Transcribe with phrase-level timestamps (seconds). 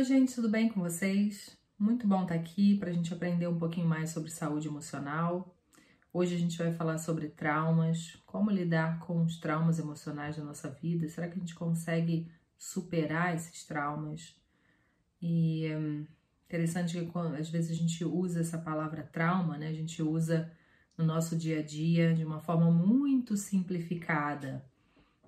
[0.00, 1.58] Oi, gente, tudo bem com vocês?
[1.78, 5.54] Muito bom estar aqui para a gente aprender um pouquinho mais sobre saúde emocional.
[6.10, 10.70] Hoje a gente vai falar sobre traumas, como lidar com os traumas emocionais da nossa
[10.70, 11.06] vida.
[11.06, 14.34] Será que a gente consegue superar esses traumas?
[15.20, 16.06] E hum,
[16.46, 19.68] interessante que às vezes a gente usa essa palavra trauma, né?
[19.68, 20.50] A gente usa
[20.96, 24.64] no nosso dia a dia de uma forma muito simplificada.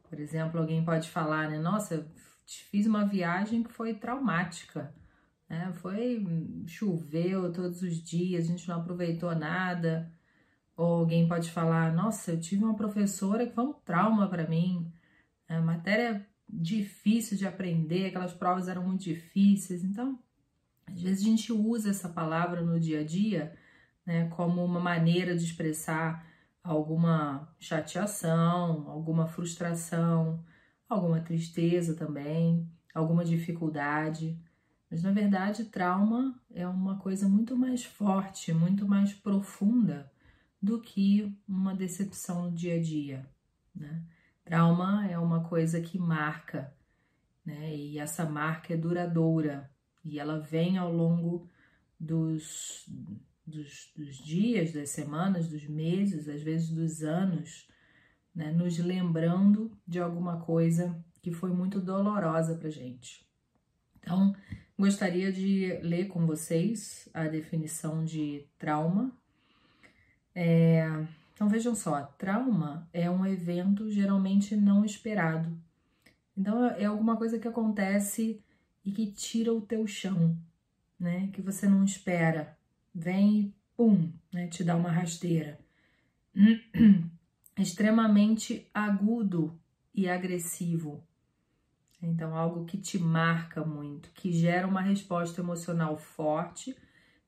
[0.08, 1.58] Por exemplo, alguém pode falar, né?
[1.58, 2.10] Nossa,
[2.46, 4.94] fiz uma viagem que foi traumática.
[5.48, 5.72] Né?
[5.74, 6.24] Foi
[6.66, 10.10] choveu todos os dias, a gente não aproveitou nada.
[10.76, 14.90] Ou alguém pode falar: Nossa, eu tive uma professora que foi um trauma para mim.
[15.48, 19.84] A matéria difícil de aprender, aquelas provas eram muito difíceis.
[19.84, 20.18] Então,
[20.86, 23.54] às vezes a gente usa essa palavra no dia a dia
[24.04, 26.26] né, como uma maneira de expressar
[26.62, 30.44] alguma chateação, alguma frustração,
[30.88, 34.38] alguma tristeza também, alguma dificuldade.
[34.90, 40.10] Mas na verdade, trauma é uma coisa muito mais forte, muito mais profunda
[40.60, 43.26] do que uma decepção no dia a dia.
[43.74, 44.04] Né?
[44.44, 46.72] Trauma é uma coisa que marca,
[47.44, 47.74] né?
[47.74, 49.70] E essa marca é duradoura
[50.04, 51.48] e ela vem ao longo
[51.98, 52.84] dos,
[53.46, 57.68] dos, dos dias, das semanas, dos meses, às vezes dos anos,
[58.34, 58.50] né?
[58.50, 63.24] nos lembrando de alguma coisa que foi muito dolorosa para gente.
[63.98, 64.34] Então,
[64.78, 69.12] gostaria de ler com vocês a definição de trauma.
[70.34, 70.84] É,
[71.34, 75.56] então, vejam só: trauma é um evento geralmente não esperado.
[76.36, 78.42] Então, é alguma coisa que acontece
[78.84, 80.36] e que tira o teu chão,
[80.98, 81.28] né?
[81.32, 82.56] Que você não espera.
[82.94, 84.48] Vem e pum, né?
[84.48, 85.58] Te dá uma rasteira.
[87.62, 89.56] Extremamente agudo
[89.94, 91.06] e agressivo.
[92.02, 96.76] Então, algo que te marca muito, que gera uma resposta emocional forte,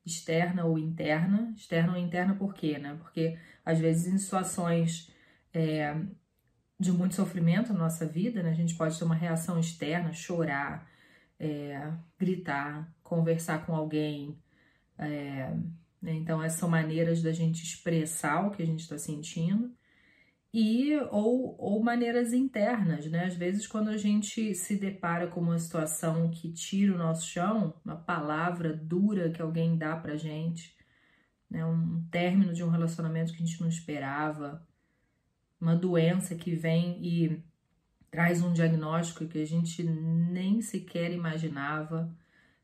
[0.05, 1.53] externa ou interna.
[1.55, 2.95] Externa ou interna por quê, né?
[2.99, 5.09] Porque às vezes em situações
[5.53, 5.95] é,
[6.77, 10.85] de muito sofrimento na nossa vida, né, a gente pode ter uma reação externa, chorar,
[11.39, 14.37] é, gritar, conversar com alguém.
[14.97, 15.53] É,
[16.01, 16.13] né?
[16.13, 19.73] Então, essas são maneiras da gente expressar o que a gente está sentindo
[20.57, 23.25] e ou, ou maneiras internas, né?
[23.25, 27.73] Às vezes, quando a gente se depara com uma situação que tira o nosso chão,
[27.83, 30.73] uma palavra dura que alguém dá pra gente,
[31.49, 31.65] né?
[31.65, 34.65] um término de um relacionamento que a gente não esperava,
[35.59, 37.43] uma doença que vem e
[38.09, 42.15] traz um diagnóstico que a gente nem sequer imaginava.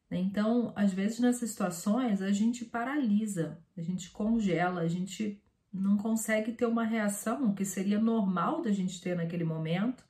[0.10, 0.18] Né?
[0.18, 5.41] Então, às vezes nessas situações a gente paralisa, a gente congela, a gente
[5.74, 10.04] não consegue ter uma reação que seria normal da gente ter naquele momento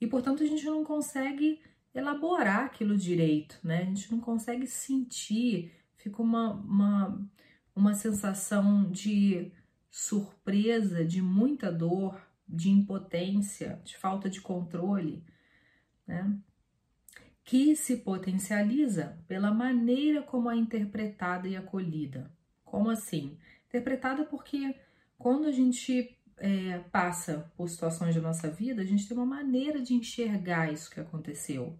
[0.00, 1.60] e, portanto, a gente não consegue
[1.94, 3.82] elaborar aquilo direito, né?
[3.82, 7.30] A gente não consegue sentir, fica uma, uma,
[7.74, 9.52] uma sensação de
[9.90, 12.18] surpresa, de muita dor,
[12.48, 15.24] de impotência, de falta de controle,
[16.06, 16.38] né?
[17.44, 22.32] Que se potencializa pela maneira como é interpretada e acolhida.
[22.64, 23.36] Como assim?
[23.68, 24.74] Interpretada porque
[25.22, 29.80] quando a gente é, passa por situações da nossa vida, a gente tem uma maneira
[29.80, 31.78] de enxergar isso que aconteceu.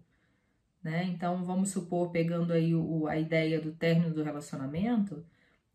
[0.81, 1.03] Né?
[1.05, 5.25] Então, vamos supor, pegando aí o, a ideia do término do relacionamento,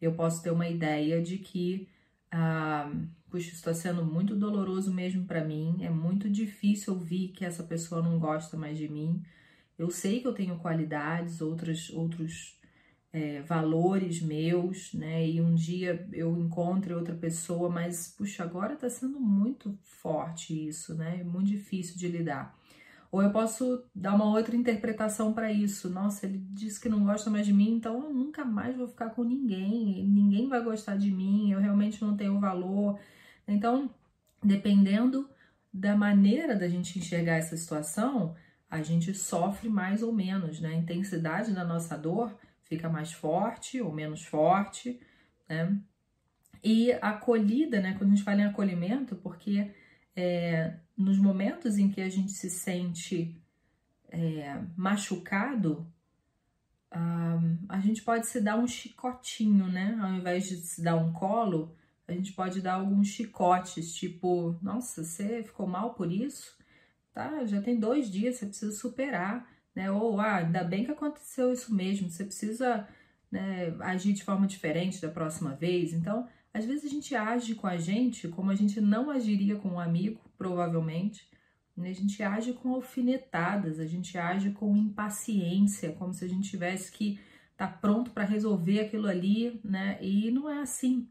[0.01, 1.89] eu posso ter uma ideia de que,
[2.31, 2.91] ah,
[3.31, 8.01] puxa, está sendo muito doloroso mesmo para mim, é muito difícil ouvir que essa pessoa
[8.01, 9.23] não gosta mais de mim.
[9.79, 12.59] Eu sei que eu tenho qualidades, outros, outros
[13.13, 15.27] é, valores meus, né?
[15.29, 20.95] E um dia eu encontre outra pessoa, mas puxa, agora tá sendo muito forte isso,
[20.95, 21.23] né?
[21.25, 22.57] Muito difícil de lidar.
[23.11, 25.89] Ou eu posso dar uma outra interpretação para isso.
[25.89, 29.11] Nossa, ele disse que não gosta mais de mim, então eu nunca mais vou ficar
[29.11, 30.07] com ninguém.
[30.07, 31.51] Ninguém vai gostar de mim.
[31.51, 32.99] Eu realmente não tenho valor.
[33.47, 33.91] Então,
[34.45, 35.29] dependendo
[35.73, 38.35] da maneira da gente enxergar essa situação,
[38.71, 40.69] a gente sofre mais ou menos, né?
[40.71, 42.37] A intensidade da nossa dor
[42.69, 45.01] fica mais forte ou menos forte,
[45.49, 45.77] né?
[46.63, 47.95] E acolhida, né?
[47.97, 49.71] Quando a gente fala em acolhimento, porque
[50.15, 53.41] é, nos momentos em que a gente se sente
[54.11, 55.87] é, machucado,
[57.69, 59.99] a gente pode se dar um chicotinho, né?
[60.01, 65.05] Ao invés de se dar um colo, a gente pode dar alguns chicotes, tipo, nossa,
[65.05, 66.57] você ficou mal por isso?
[67.13, 69.47] Tá, já tem dois dias, você precisa superar
[69.79, 69.93] né?
[69.93, 72.89] Ou, ah, ainda bem que aconteceu isso mesmo, você precisa
[73.31, 75.93] né, agir de forma diferente da próxima vez.
[75.93, 79.69] Então, às vezes a gente age com a gente como a gente não agiria com
[79.69, 81.31] um amigo, provavelmente,
[81.77, 81.91] né?
[81.91, 86.91] a gente age com alfinetadas, a gente age com impaciência, como se a gente tivesse
[86.91, 87.21] que
[87.53, 89.97] estar tá pronto para resolver aquilo ali, né?
[90.03, 91.09] E não é assim,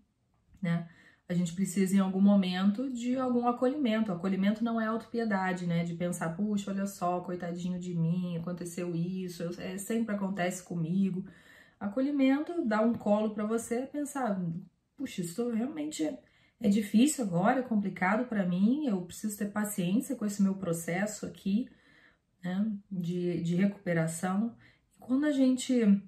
[0.62, 0.90] né?
[1.30, 4.12] A gente precisa em algum momento de algum acolhimento.
[4.12, 5.84] O acolhimento não é autopiedade, né?
[5.84, 11.26] De pensar, puxa, olha só, coitadinho de mim, aconteceu isso, é, sempre acontece comigo.
[11.80, 14.42] Acolhimento, dar um colo para você, pensar,
[14.96, 16.18] puxa, isso realmente é,
[16.62, 21.26] é difícil agora, é complicado para mim, eu preciso ter paciência com esse meu processo
[21.26, 21.70] aqui,
[22.44, 24.56] né, de, de recuperação.
[25.00, 26.02] Quando a gente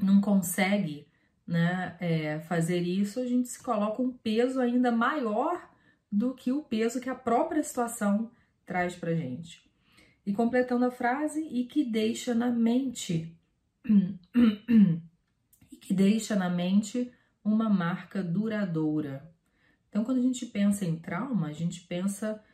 [0.00, 1.07] não consegue
[1.48, 5.66] né, é, fazer isso, a gente se coloca um peso ainda maior
[6.12, 8.30] do que o peso que a própria situação
[8.66, 9.66] traz para gente.
[10.26, 13.34] E completando a frase, e que deixa na mente,
[15.72, 17.10] e que deixa na mente
[17.42, 19.32] uma marca duradoura.
[19.88, 22.44] Então, quando a gente pensa em trauma, a gente pensa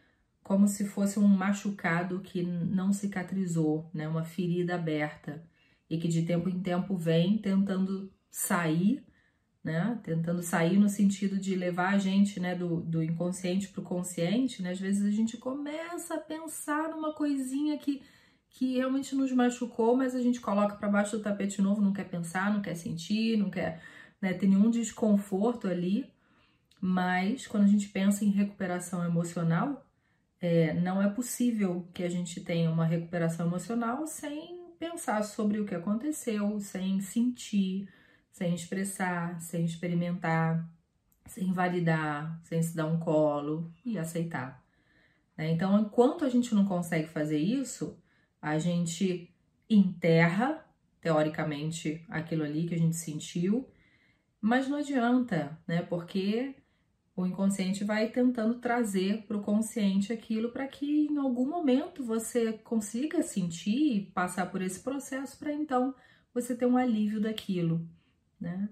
[0.41, 4.07] como se fosse um machucado que não cicatrizou, né?
[4.07, 5.43] uma ferida aberta
[5.91, 9.01] e que de tempo em tempo vem tentando sair,
[9.63, 9.97] né?
[10.03, 14.61] Tentando sair no sentido de levar a gente, né, do, do inconsciente para o consciente,
[14.61, 14.73] né?
[14.73, 18.03] Às vezes a gente começa a pensar numa coisinha que,
[18.51, 22.09] que realmente nos machucou, mas a gente coloca para baixo do tapete novo, não quer
[22.09, 23.81] pensar, não quer sentir, não quer
[24.21, 26.05] né, ter nenhum desconforto ali.
[26.81, 29.87] Mas quando a gente pensa em recuperação emocional,
[30.41, 35.65] é, não é possível que a gente tenha uma recuperação emocional sem pensar sobre o
[35.65, 37.89] que aconteceu, sem sentir,
[38.35, 40.69] sem expressar, sem experimentar,
[41.25, 44.61] sem validar, sem se dar um colo e aceitar.
[45.39, 45.53] Né?
[45.53, 47.97] Então, enquanto a gente não consegue fazer isso,
[48.43, 49.33] a gente
[49.71, 50.67] enterra,
[51.01, 53.71] teoricamente, aquilo ali que a gente sentiu,
[54.41, 55.81] mas não adianta, né?
[55.83, 56.57] Porque
[57.15, 62.55] o inconsciente vai tentando trazer para o consciente aquilo para que em algum momento você
[62.55, 65.95] consiga sentir e passar por esse processo para então
[66.35, 67.89] você ter um alívio daquilo,
[68.41, 68.69] né?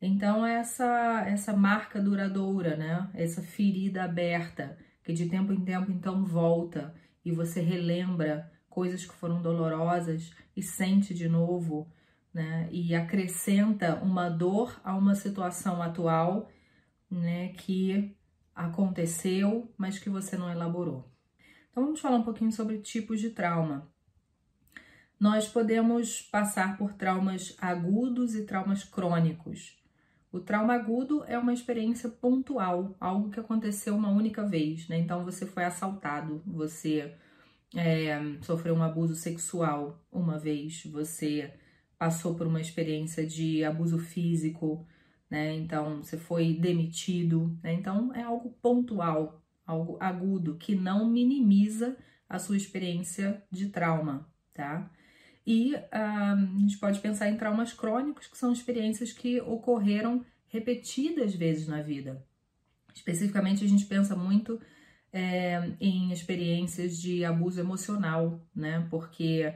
[0.00, 3.10] Então essa essa marca duradoura, né?
[3.14, 9.14] Essa ferida aberta que de tempo em tempo então volta e você relembra coisas que
[9.14, 11.90] foram dolorosas e sente de novo,
[12.32, 12.68] né?
[12.70, 16.50] E acrescenta uma dor a uma situação atual
[17.10, 18.16] né, que
[18.54, 21.10] aconteceu, mas que você não elaborou.
[21.70, 23.90] Então vamos falar um pouquinho sobre tipos de trauma.
[25.18, 29.76] Nós podemos passar por traumas agudos e traumas crônicos.
[30.30, 34.98] O trauma agudo é uma experiência pontual, algo que aconteceu uma única vez, né?
[34.98, 37.14] Então você foi assaltado, você
[37.74, 41.50] é, sofreu um abuso sexual uma vez, você
[41.98, 44.86] passou por uma experiência de abuso físico,
[45.30, 45.54] né?
[45.54, 47.72] Então você foi demitido, né?
[47.72, 51.96] Então é algo pontual, algo agudo que não minimiza
[52.28, 54.90] a sua experiência de trauma, tá?
[55.46, 61.34] E uh, a gente pode pensar em traumas crônicos, que são experiências que ocorreram repetidas
[61.34, 62.24] vezes na vida.
[62.92, 64.60] Especificamente, a gente pensa muito
[65.12, 68.86] é, em experiências de abuso emocional, né?
[68.90, 69.52] Porque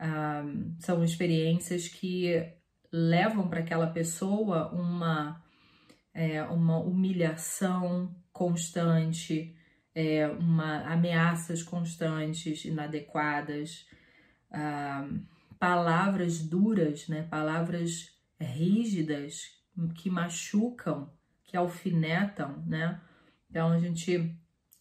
[0.00, 2.54] uh, são experiências que
[2.92, 5.42] levam para aquela pessoa uma,
[6.12, 9.56] é, uma humilhação constante,
[9.92, 13.86] é, uma ameaças constantes, inadequadas,
[14.54, 15.08] ah,
[15.58, 19.52] palavras duras, né, palavras rígidas
[19.94, 21.10] que machucam,
[21.42, 23.00] que alfinetam, né?
[23.50, 24.34] Então a gente,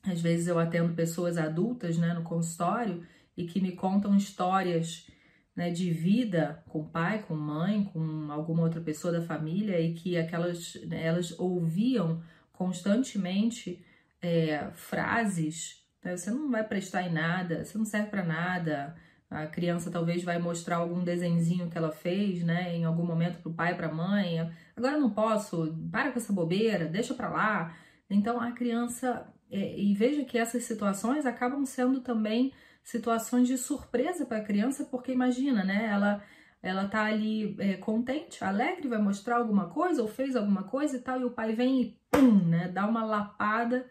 [0.03, 5.09] às vezes eu atendo pessoas adultas, né, no consultório e que me contam histórias
[5.55, 10.17] né, de vida com pai, com mãe, com alguma outra pessoa da família e que
[10.17, 13.83] aquelas né, elas ouviam constantemente
[14.21, 18.95] é, frases né, você não vai prestar em nada, você não serve para nada.
[19.33, 23.49] A criança talvez vai mostrar algum desenzinho que ela fez, né, em algum momento para
[23.51, 24.51] o pai, para a mãe.
[24.75, 27.75] Agora não posso, para com essa bobeira, deixa para lá.
[28.09, 34.25] Então a criança é, e veja que essas situações acabam sendo também situações de surpresa
[34.25, 35.87] para a criança, porque imagina, né?
[35.91, 36.23] Ela
[36.61, 41.01] ela tá ali é, contente, alegre, vai mostrar alguma coisa ou fez alguma coisa e
[41.01, 42.69] tal, e o pai vem e pum, né?
[42.69, 43.85] Dá uma lapada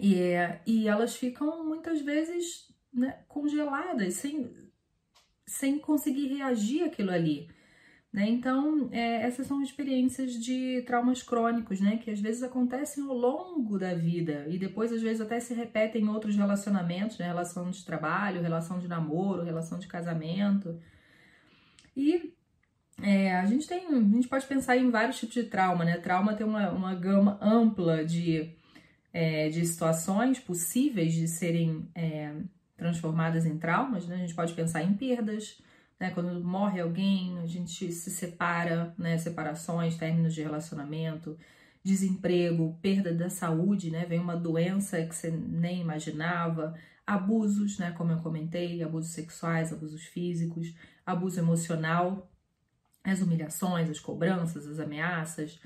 [0.00, 0.14] e,
[0.64, 4.50] e elas ficam muitas vezes né, congeladas, sem,
[5.46, 7.48] sem conseguir reagir aquilo ali.
[8.16, 8.30] Né?
[8.30, 11.98] Então, é, essas são experiências de traumas crônicos, né?
[11.98, 16.04] Que às vezes acontecem ao longo da vida e depois, às vezes, até se repetem
[16.04, 17.26] em outros relacionamentos, né?
[17.26, 20.80] Relação de trabalho, relação de namoro, relação de casamento.
[21.94, 22.32] E
[23.02, 25.98] é, a gente tem, a gente pode pensar em vários tipos de trauma, né?
[25.98, 28.56] Trauma tem uma, uma gama ampla de,
[29.12, 32.32] é, de situações possíveis de serem é,
[32.76, 34.16] transformadas em traumas, né?
[34.16, 35.60] A gente pode pensar em perdas,
[35.98, 36.10] né?
[36.10, 39.16] Quando morre alguém, a gente se separa, né?
[39.18, 41.36] Separações, términos de relacionamento,
[41.82, 44.04] desemprego, perda da saúde, né?
[44.04, 46.74] Vem uma doença que você nem imaginava,
[47.06, 47.92] abusos, né?
[47.92, 52.30] Como eu comentei, abusos sexuais, abusos físicos, abuso emocional,
[53.04, 55.60] as humilhações, as cobranças, as ameaças,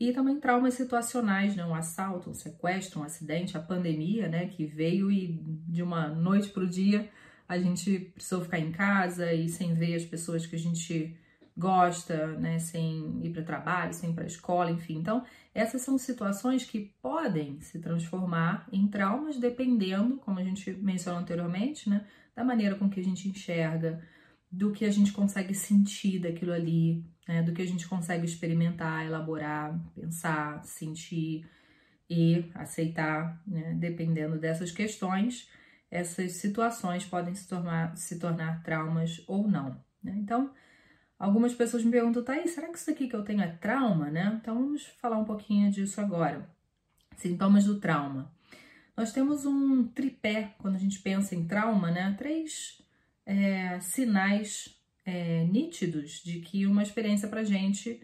[0.00, 1.64] e também traumas situacionais, né?
[1.64, 4.46] Um assalto, um sequestro, um acidente, a pandemia, né?
[4.46, 5.38] Que veio e
[5.68, 7.10] de uma noite para o dia
[7.46, 11.16] a gente precisou ficar em casa e sem ver as pessoas que a gente
[11.54, 12.58] gosta, né?
[12.58, 14.96] Sem ir para trabalho, sem ir para escola, enfim.
[14.96, 21.20] Então, essas são situações que podem se transformar em traumas dependendo, como a gente mencionou
[21.20, 22.06] anteriormente, né?
[22.34, 24.00] Da maneira com que a gente enxerga,
[24.50, 29.06] do que a gente consegue sentir daquilo ali, né, do que a gente consegue experimentar,
[29.06, 31.48] elaborar, pensar, sentir
[32.08, 35.48] e aceitar, né, dependendo dessas questões,
[35.88, 39.80] essas situações podem se tornar, se tornar traumas ou não.
[40.02, 40.16] Né?
[40.16, 40.52] Então,
[41.16, 44.10] algumas pessoas me perguntam, tá aí, será que isso aqui que eu tenho é trauma,
[44.10, 44.36] né?
[44.40, 46.50] Então, vamos falar um pouquinho disso agora.
[47.16, 48.32] Sintomas do trauma.
[48.96, 52.12] Nós temos um tripé quando a gente pensa em trauma, né?
[52.18, 52.82] Três
[53.24, 54.79] é, sinais
[55.10, 58.00] é, nítidos de que uma experiência para gente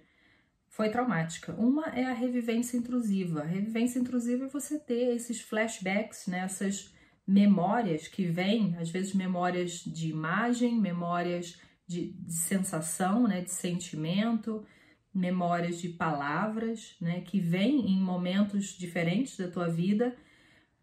[0.69, 1.55] foi traumática.
[1.55, 3.43] Uma é a revivência intrusiva.
[3.43, 6.93] A revivência intrusiva é você ter esses flashbacks, né, essas
[7.27, 14.67] memórias que vêm, às vezes memórias de imagem, memórias de, de sensação, né, de sentimento,
[15.15, 20.15] memórias de palavras, né, que vêm em momentos diferentes da tua vida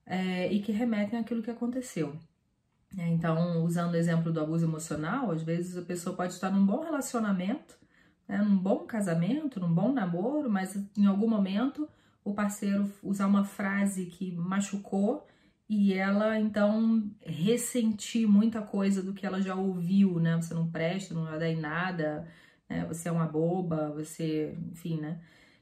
[0.05, 2.17] é, e que remetem àquilo que aconteceu.
[2.97, 6.65] É, então, usando o exemplo do abuso emocional, às vezes a pessoa pode estar num
[6.65, 7.75] bom relacionamento,
[8.27, 11.89] né, num bom casamento, num bom namoro, mas em algum momento
[12.23, 15.27] o parceiro usar uma frase que machucou
[15.67, 20.36] e ela então ressentir muita coisa do que ela já ouviu, né?
[20.38, 22.27] Você não presta, não vai dar em nada,
[22.69, 22.86] né?
[22.86, 25.19] você é uma boba, você, enfim, né?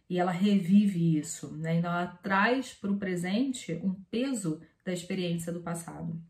[0.09, 1.75] E ela revive isso, né?
[1.75, 6.21] Então ela traz para o presente um peso da experiência do passado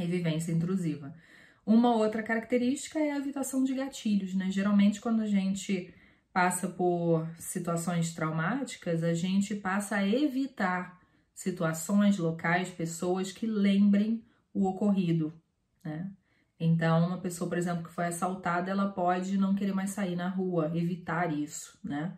[0.00, 1.14] revivência intrusiva.
[1.64, 4.50] Uma outra característica é a evitação de gatilhos, né?
[4.50, 5.94] Geralmente, quando a gente
[6.32, 10.98] passa por situações traumáticas, a gente passa a evitar
[11.34, 15.32] situações, locais, pessoas que lembrem o ocorrido,
[15.84, 16.10] né?
[16.58, 20.28] Então, uma pessoa, por exemplo, que foi assaltada, ela pode não querer mais sair na
[20.28, 22.16] rua, evitar isso, né?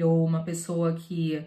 [0.00, 1.44] Ou uma pessoa que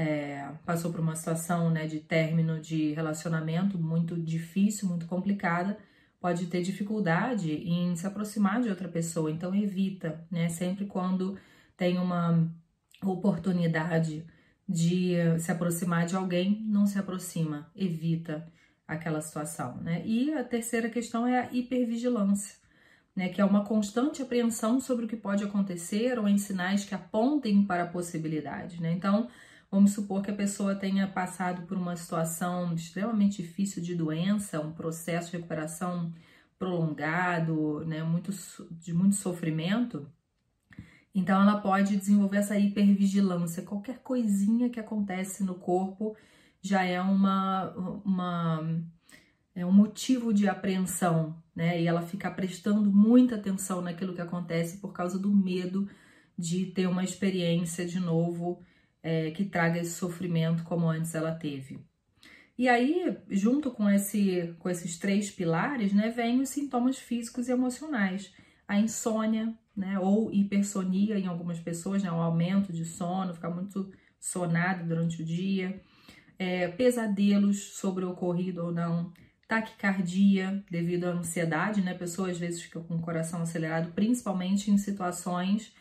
[0.00, 5.76] é, passou por uma situação né, de término de relacionamento muito difícil, muito complicada,
[6.18, 9.30] pode ter dificuldade em se aproximar de outra pessoa.
[9.30, 10.48] Então evita, né?
[10.48, 11.38] Sempre quando
[11.76, 12.50] tem uma
[13.02, 14.24] oportunidade
[14.68, 18.46] de se aproximar de alguém, não se aproxima, evita
[18.86, 20.02] aquela situação, né?
[20.06, 22.56] E a terceira questão é a hipervigilância,
[23.14, 23.28] né?
[23.28, 27.64] Que é uma constante apreensão sobre o que pode acontecer ou em sinais que apontem
[27.64, 28.92] para a possibilidade, né?
[28.92, 29.28] Então,
[29.70, 34.72] Vamos supor que a pessoa tenha passado por uma situação extremamente difícil de doença, um
[34.72, 36.12] processo de recuperação
[36.58, 38.32] prolongado, né, muito,
[38.72, 40.10] de muito sofrimento.
[41.14, 43.62] Então, ela pode desenvolver essa hipervigilância.
[43.62, 46.16] Qualquer coisinha que acontece no corpo
[46.60, 47.70] já é uma,
[48.04, 48.82] uma
[49.54, 51.80] é um motivo de apreensão, né?
[51.80, 55.88] E ela fica prestando muita atenção naquilo que acontece por causa do medo
[56.38, 58.62] de ter uma experiência de novo
[59.02, 61.80] é, que traga esse sofrimento como antes ela teve.
[62.60, 67.52] E aí, junto com, esse, com esses três pilares, né, vem os sintomas físicos e
[67.52, 68.34] emocionais.
[68.68, 73.90] A insônia, né, ou hipersonia em algumas pessoas, né, um aumento de sono, ficar muito
[74.18, 75.80] sonado durante o dia,
[76.38, 79.10] é, pesadelos sobre o ocorrido ou não,
[79.48, 84.70] taquicardia devido à ansiedade, né, a pessoa às vezes fica com o coração acelerado, principalmente
[84.70, 85.74] em situações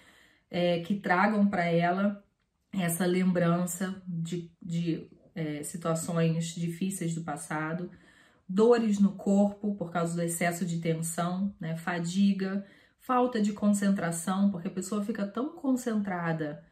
[0.49, 2.23] é, que tragam para ela
[2.71, 7.89] essa lembrança de, de é, situações difíceis do passado,
[8.47, 12.65] dores no corpo por causa do excesso de tensão, né, fadiga,
[12.99, 16.63] falta de concentração, porque a pessoa fica tão concentrada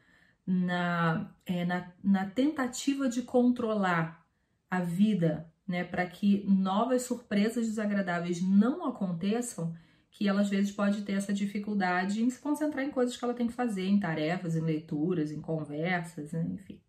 [0.45, 4.25] na, é, na, na tentativa de controlar
[4.69, 9.75] a vida, né, para que novas surpresas desagradáveis não aconteçam,
[10.17, 13.35] que ela às vezes pode ter essa dificuldade em se concentrar em coisas que ela
[13.35, 16.43] tem que fazer, em tarefas, em leituras, em conversas, né?
[16.55, 16.79] enfim.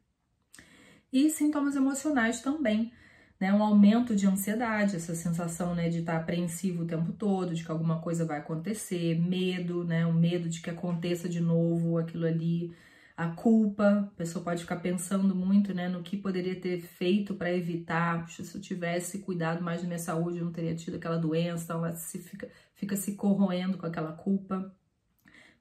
[1.13, 2.91] E sintomas emocionais também,
[3.39, 3.53] né?
[3.53, 7.71] Um aumento de ansiedade, essa sensação, né, de estar apreensivo o tempo todo, de que
[7.71, 12.75] alguma coisa vai acontecer, medo, né, o medo de que aconteça de novo aquilo ali,
[13.15, 17.53] a culpa, a pessoa pode ficar pensando muito né, no que poderia ter feito para
[17.53, 18.25] evitar.
[18.25, 21.65] Puxa, se eu tivesse cuidado mais da minha saúde, eu não teria tido aquela doença.
[21.65, 24.75] Então, ela se fica, fica se corroendo com aquela culpa.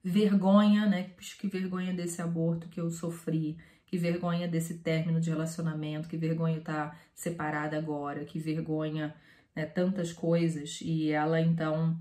[0.04, 1.12] Vergonha, né?
[1.40, 3.58] Que vergonha desse aborto que eu sofri.
[3.86, 6.08] Que vergonha desse término de relacionamento.
[6.08, 8.24] Que vergonha estar tá separada agora.
[8.24, 9.14] Que vergonha,
[9.56, 10.80] né, tantas coisas.
[10.82, 11.98] E ela, então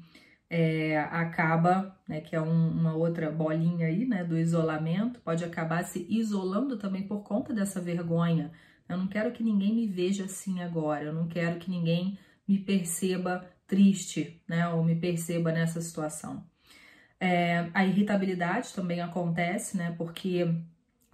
[0.48, 5.83] é, acaba, né, que é um, uma outra bolinha aí, né, do isolamento, pode acabar
[5.85, 8.52] se isolando também por conta dessa vergonha.
[8.88, 12.59] Eu não quero que ninguém me veja assim agora, eu não quero que ninguém me
[12.59, 16.44] perceba triste, né, ou me perceba nessa situação.
[17.18, 20.55] É, a irritabilidade também acontece, né, porque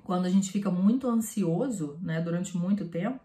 [0.03, 3.21] quando a gente fica muito ansioso, né, durante muito tempo,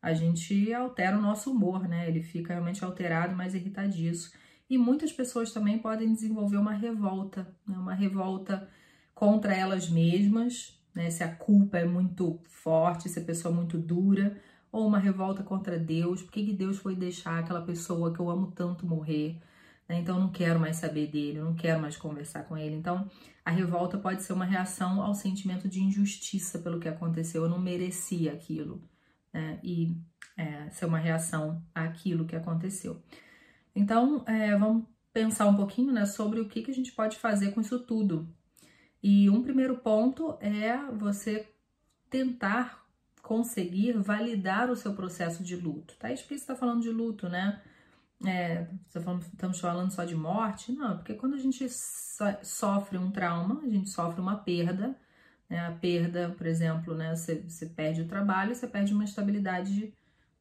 [0.00, 4.32] a gente altera o nosso humor, né, ele fica realmente alterado, mais irritadiço.
[4.70, 7.76] E muitas pessoas também podem desenvolver uma revolta, né?
[7.76, 8.68] uma revolta
[9.12, 11.10] contra elas mesmas, né?
[11.10, 14.40] se a culpa é muito forte, se a pessoa é muito dura,
[14.72, 18.52] ou uma revolta contra Deus, por que Deus foi deixar aquela pessoa que eu amo
[18.52, 19.40] tanto morrer?
[19.88, 19.98] Né?
[19.98, 22.76] Então eu não quero mais saber dele, eu não quero mais conversar com ele.
[22.76, 23.10] Então
[23.44, 27.58] a revolta pode ser uma reação ao sentimento de injustiça pelo que aconteceu, eu não
[27.58, 28.82] merecia aquilo,
[29.32, 29.58] né?
[29.62, 29.96] e
[30.36, 33.02] é, ser uma reação àquilo que aconteceu.
[33.74, 37.52] Então, é, vamos pensar um pouquinho né, sobre o que, que a gente pode fazer
[37.52, 38.28] com isso tudo.
[39.02, 41.48] E um primeiro ponto é você
[42.08, 42.84] tentar
[43.30, 45.94] conseguir validar o seu processo de luto.
[46.00, 47.62] Tá explícito está falando de luto, né?
[48.26, 50.72] É, estamos falando só de morte?
[50.72, 51.64] Não, porque quando a gente
[52.42, 54.98] sofre um trauma, a gente sofre uma perda,
[55.48, 55.60] né?
[55.60, 57.14] A perda, por exemplo, né?
[57.14, 59.94] Você, você perde o trabalho, você perde uma estabilidade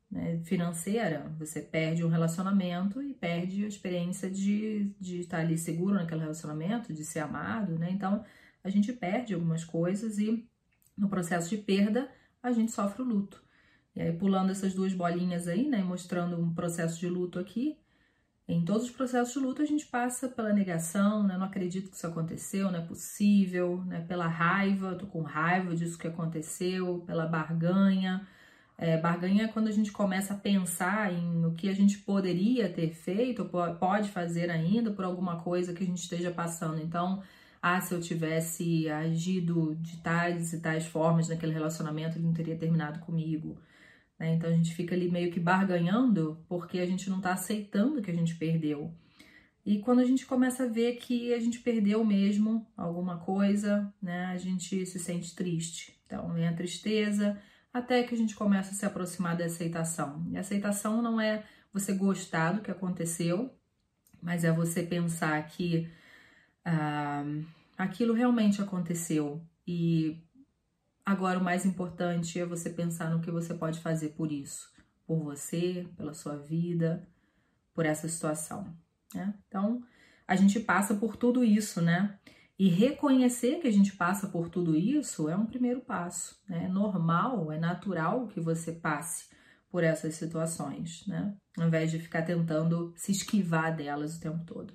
[0.10, 5.94] né, financeira, você perde um relacionamento e perde a experiência de, de estar ali seguro
[5.94, 7.92] naquele relacionamento, de ser amado, né?
[7.92, 8.26] Então
[8.64, 10.50] a gente perde algumas coisas e
[10.98, 12.10] no processo de perda
[12.42, 13.42] a gente sofre o luto.
[13.96, 17.78] E aí, pulando essas duas bolinhas aí, né, mostrando um processo de luto aqui,
[18.48, 21.38] em todos os processos de luto a gente passa pela negação, né?
[21.38, 24.02] Não acredito que isso aconteceu, não é possível, né?
[24.08, 28.28] Pela raiva, tô com raiva disso que aconteceu, pela barganha,
[28.82, 32.72] é, barganha é quando a gente começa a pensar em o que a gente poderia
[32.72, 33.44] ter feito,
[33.78, 36.82] pode fazer ainda por alguma coisa que a gente esteja passando.
[36.82, 37.22] Então,
[37.62, 42.58] ah, se eu tivesse agido de tais e tais formas naquele relacionamento, ele não teria
[42.58, 43.58] terminado comigo.
[44.18, 44.34] Né?
[44.34, 48.12] Então a gente fica ali meio que barganhando porque a gente não está aceitando que
[48.12, 48.94] a gente perdeu.
[49.66, 54.26] E quando a gente começa a ver que a gente perdeu mesmo alguma coisa, né,
[54.28, 56.00] a gente se sente triste.
[56.06, 57.38] Então vem a tristeza,
[57.74, 60.26] até que a gente começa a se aproximar da aceitação.
[60.32, 63.54] E aceitação não é você gostar do que aconteceu,
[64.22, 65.88] mas é você pensar que
[66.66, 67.24] ah,
[67.78, 70.18] aquilo realmente aconteceu e
[71.06, 74.70] agora o mais importante é você pensar no que você pode fazer por isso,
[75.06, 77.08] por você, pela sua vida,
[77.74, 78.76] por essa situação.
[79.14, 79.34] Né?
[79.48, 79.82] Então
[80.28, 82.20] a gente passa por tudo isso, né?
[82.58, 86.38] E reconhecer que a gente passa por tudo isso é um primeiro passo.
[86.48, 86.66] Né?
[86.66, 89.30] É normal, é natural que você passe
[89.72, 91.34] por essas situações, né?
[91.58, 94.74] Ao invés de ficar tentando se esquivar delas o tempo todo.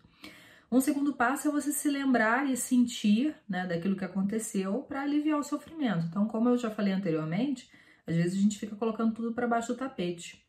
[0.71, 5.39] Um segundo passo é você se lembrar e sentir né, daquilo que aconteceu para aliviar
[5.39, 6.07] o sofrimento.
[6.07, 7.71] Então, como eu já falei anteriormente,
[8.07, 10.45] às vezes a gente fica colocando tudo para baixo do tapete,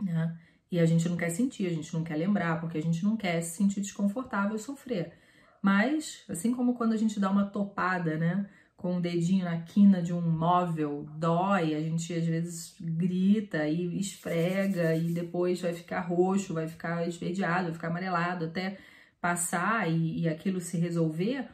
[0.00, 0.36] né?
[0.70, 3.16] E a gente não quer sentir, a gente não quer lembrar, porque a gente não
[3.16, 5.12] quer se sentir desconfortável e sofrer.
[5.60, 8.48] Mas, assim como quando a gente dá uma topada, né?
[8.74, 13.98] Com o dedinho na quina de um móvel, dói, a gente às vezes grita e
[14.00, 18.78] esfrega e depois vai ficar roxo, vai ficar esverdeado, vai ficar amarelado até
[19.22, 21.48] passar e, e aquilo se resolver.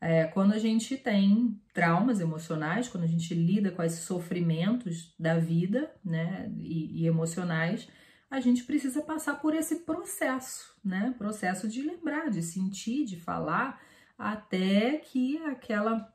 [0.00, 5.38] É, quando a gente tem traumas emocionais, quando a gente lida com esses sofrimentos da
[5.38, 7.86] vida, né, e, e emocionais,
[8.30, 11.14] a gente precisa passar por esse processo, né?
[11.18, 13.82] Processo de lembrar, de sentir, de falar,
[14.16, 16.10] até que aquela,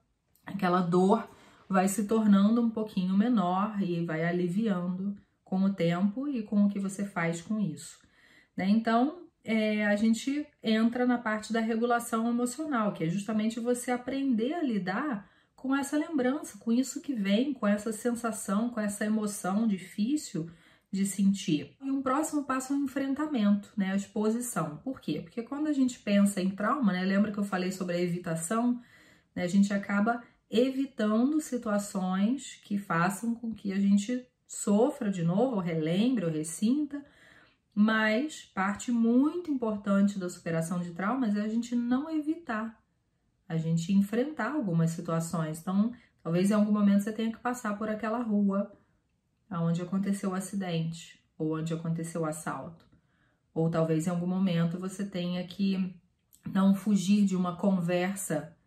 [0.45, 1.29] aquela dor
[1.69, 6.69] vai se tornando um pouquinho menor e vai aliviando com o tempo e com o
[6.69, 7.99] que você faz com isso.
[8.55, 8.69] Né?
[8.69, 14.53] Então, é, a gente entra na parte da regulação emocional, que é justamente você aprender
[14.53, 19.67] a lidar com essa lembrança, com isso que vem, com essa sensação, com essa emoção
[19.67, 20.49] difícil
[20.91, 21.75] de sentir.
[21.81, 24.77] E um próximo passo é o enfrentamento, né, a exposição.
[24.77, 25.21] Por quê?
[25.21, 28.81] Porque quando a gente pensa em trauma, né, lembra que eu falei sobre a evitação,
[29.35, 35.55] né, a gente acaba evitando situações que façam com que a gente sofra de novo,
[35.55, 37.03] ou relembre, ou ressinta,
[37.75, 42.81] mas parte muito importante da superação de traumas é a gente não evitar,
[43.47, 45.59] a gente enfrentar algumas situações.
[45.59, 45.93] Então,
[46.25, 48.75] Talvez em algum momento você tenha que passar por aquela rua
[49.51, 52.83] onde aconteceu o acidente ou onde aconteceu o assalto.
[53.53, 55.95] Ou talvez em algum momento você tenha que
[56.51, 58.57] não fugir de uma conversa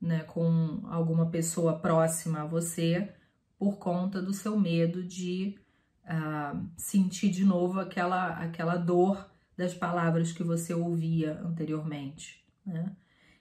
[0.00, 3.12] né, com alguma pessoa próxima a você
[3.58, 5.54] por conta do seu medo de
[6.06, 12.44] uh, sentir de novo aquela, aquela dor das palavras que você ouvia anteriormente.
[12.64, 12.94] Né?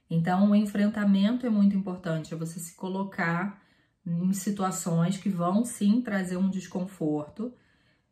[0.10, 3.62] Então, o enfrentamento é muito importante, é você se colocar
[4.06, 7.54] em situações que vão sim trazer um desconforto,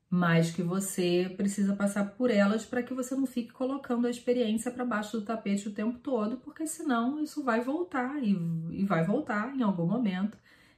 [0.09, 4.71] mas que você precisa passar por elas para que você não fique colocando a experiência
[4.71, 8.35] para baixo do tapete o tempo todo, porque senão isso vai voltar e,
[8.71, 10.37] e vai voltar em algum momento.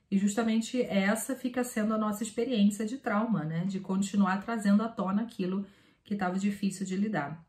[0.09, 3.65] E justamente essa fica sendo a nossa experiência de trauma, né?
[3.65, 5.65] De continuar trazendo à tona aquilo
[6.03, 7.43] que estava difícil de lidar.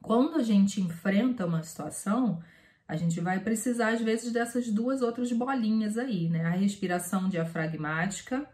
[0.00, 2.42] Quando a gente enfrenta uma situação,
[2.86, 6.44] a gente vai precisar às vezes dessas duas outras bolinhas aí, né?
[6.44, 8.48] A respiração diafragmática,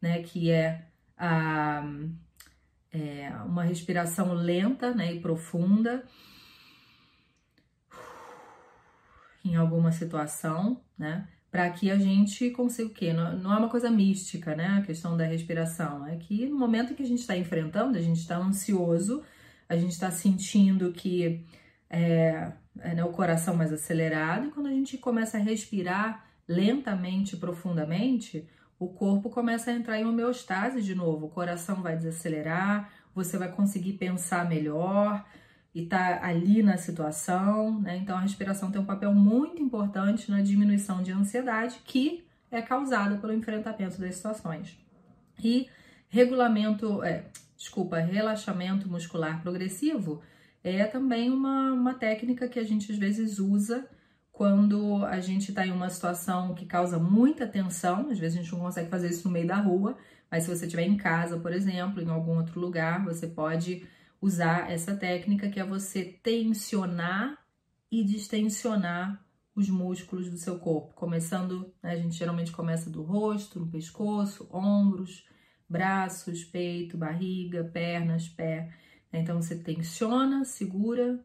[0.00, 0.22] né?
[0.22, 0.86] Que é
[1.16, 1.84] a,
[2.92, 6.04] é, uma respiração lenta né, e profunda
[9.44, 11.28] em alguma situação, né?
[11.52, 13.12] Para que a gente consiga o quê?
[13.12, 14.78] Não, não, é uma coisa mística, né?
[14.78, 16.06] A questão da respiração.
[16.06, 19.22] É que no momento que a gente está enfrentando, a gente está ansioso,
[19.68, 21.44] a gente está sentindo que
[21.90, 27.36] é, é né, o coração mais acelerado, e quando a gente começa a respirar lentamente,
[27.36, 33.36] profundamente, o corpo começa a entrar em homeostase de novo, o coração vai desacelerar, você
[33.36, 35.22] vai conseguir pensar melhor
[35.74, 37.96] e tá ali na situação, né?
[37.96, 43.16] Então a respiração tem um papel muito importante na diminuição de ansiedade que é causada
[43.16, 44.76] pelo enfrentamento das situações.
[45.42, 45.68] E
[46.08, 47.24] regulamento, é,
[47.56, 50.20] desculpa, relaxamento muscular progressivo
[50.62, 53.88] é também uma, uma técnica que a gente às vezes usa
[54.30, 58.52] quando a gente está em uma situação que causa muita tensão, às vezes a gente
[58.52, 59.96] não consegue fazer isso no meio da rua,
[60.30, 63.86] mas se você estiver em casa, por exemplo, em algum outro lugar, você pode
[64.22, 67.36] usar essa técnica que é você tensionar
[67.90, 69.22] e distensionar
[69.54, 74.48] os músculos do seu corpo, começando, né, a gente geralmente começa do rosto, no pescoço,
[74.50, 75.26] ombros,
[75.68, 78.72] braços, peito, barriga, pernas, pé.
[79.12, 81.22] Então você tensiona, segura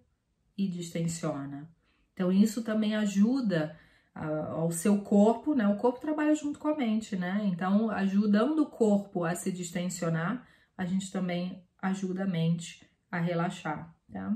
[0.57, 1.69] e distensiona.
[2.13, 3.77] Então, isso também ajuda
[4.15, 5.67] uh, ao seu corpo, né?
[5.67, 7.43] O corpo trabalha junto com a mente, né?
[7.45, 13.93] Então, ajudando o corpo a se distensionar, a gente também ajuda a mente a relaxar,
[14.11, 14.35] tá?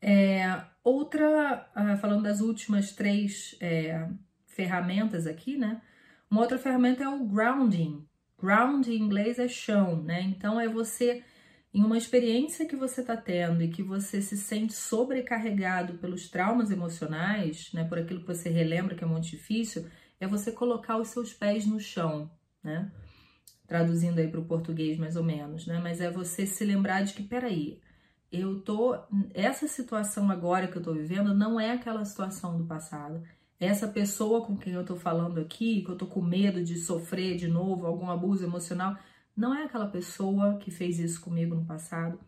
[0.00, 4.08] É, outra, uh, falando das últimas três é,
[4.46, 5.82] ferramentas aqui, né?
[6.30, 8.06] Uma outra ferramenta é o grounding.
[8.40, 10.22] Ground em inglês é chão, né?
[10.22, 11.22] Então é você
[11.72, 16.70] em uma experiência que você está tendo e que você se sente sobrecarregado pelos traumas
[16.70, 19.86] emocionais, né, por aquilo que você relembra que é muito difícil,
[20.18, 22.28] é você colocar os seus pés no chão,
[22.62, 22.90] né?
[23.70, 25.78] Traduzindo aí para o português mais ou menos, né?
[25.80, 27.80] Mas é você se lembrar de que, peraí,
[28.32, 28.98] eu tô.
[29.32, 33.22] Essa situação agora que eu tô vivendo não é aquela situação do passado.
[33.60, 37.36] Essa pessoa com quem eu tô falando aqui, que eu tô com medo de sofrer
[37.36, 38.96] de novo algum abuso emocional,
[39.36, 42.18] não é aquela pessoa que fez isso comigo no passado.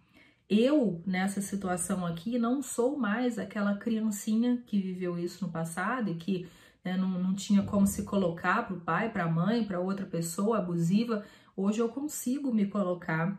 [0.49, 6.15] Eu, nessa situação aqui, não sou mais aquela criancinha que viveu isso no passado e
[6.15, 6.49] que
[6.85, 10.07] né, não, não tinha como se colocar para o pai, para a mãe, para outra
[10.07, 11.25] pessoa abusiva.
[11.57, 13.39] Hoje eu consigo me colocar.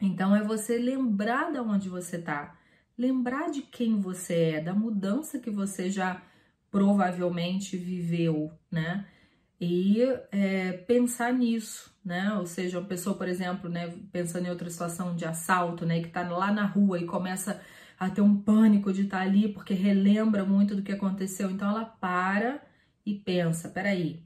[0.00, 2.56] Então é você lembrar de onde você está,
[2.98, 6.20] lembrar de quem você é, da mudança que você já
[6.70, 9.06] provavelmente viveu, né?
[9.60, 10.02] E
[10.32, 12.34] é, pensar nisso, né?
[12.34, 16.08] Ou seja, uma pessoa, por exemplo, né, pensando em outra situação de assalto, né, que
[16.08, 17.60] tá lá na rua e começa
[17.96, 21.48] a ter um pânico de estar tá ali porque relembra muito do que aconteceu.
[21.48, 22.60] Então ela para
[23.04, 24.22] e pensa, peraí,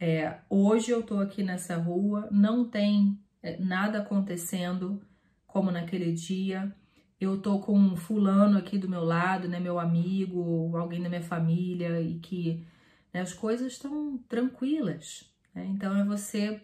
[0.00, 5.00] é, hoje eu tô aqui nessa rua, não tem é, nada acontecendo
[5.46, 6.74] como naquele dia.
[7.20, 11.22] Eu tô com um fulano aqui do meu lado, né, meu amigo, alguém da minha
[11.22, 12.66] família e que
[13.12, 15.32] né, as coisas estão tranquilas.
[15.54, 15.66] Né?
[15.66, 16.60] Então é você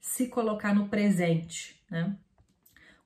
[0.00, 2.16] se colocar no presente, né?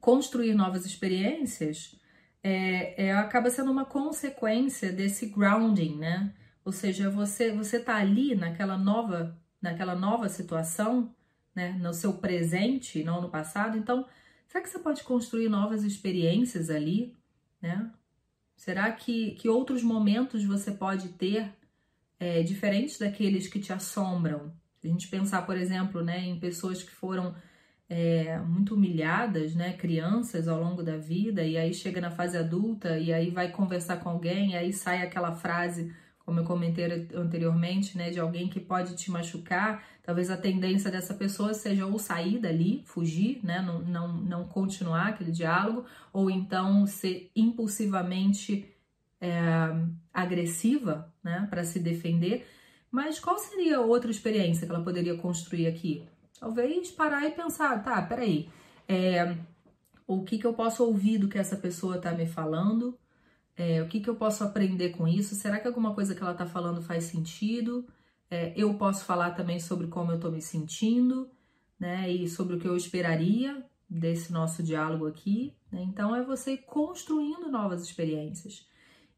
[0.00, 1.98] Construir novas experiências
[2.42, 6.32] é, é, acaba sendo uma consequência desse grounding, né?
[6.64, 11.14] Ou seja, você você tá ali naquela nova naquela nova situação,
[11.54, 11.72] né?
[11.72, 13.78] No seu presente, não no passado.
[13.78, 14.06] Então,
[14.46, 17.14] será que você pode construir novas experiências ali,
[17.60, 17.90] né?
[18.56, 21.52] Será que, que outros momentos você pode ter
[22.18, 26.90] é, diferentes daqueles que te assombram, a gente pensar, por exemplo, né, em pessoas que
[26.90, 27.34] foram
[27.88, 32.98] é, muito humilhadas, né, crianças ao longo da vida, e aí chega na fase adulta
[32.98, 36.84] e aí vai conversar com alguém, e aí sai aquela frase como eu comentei
[37.14, 41.98] anteriormente, né, de alguém que pode te machucar, talvez a tendência dessa pessoa seja ou
[41.98, 48.74] sair dali, fugir, né, não, não, não continuar aquele diálogo, ou então ser impulsivamente
[49.20, 49.30] é,
[50.12, 52.46] agressiva, né, para se defender.
[52.90, 56.06] Mas qual seria outra experiência que ela poderia construir aqui?
[56.40, 58.48] Talvez parar e pensar, tá, peraí,
[58.88, 59.36] é,
[60.06, 62.98] o que, que eu posso ouvir do que essa pessoa está me falando?
[63.56, 65.34] É, o que, que eu posso aprender com isso?
[65.34, 67.86] Será que alguma coisa que ela está falando faz sentido?
[68.30, 71.30] É, eu posso falar também sobre como eu estou me sentindo,
[71.78, 72.10] né?
[72.10, 75.54] E sobre o que eu esperaria desse nosso diálogo aqui.
[75.70, 75.82] Né?
[75.82, 78.66] Então, é você construindo novas experiências.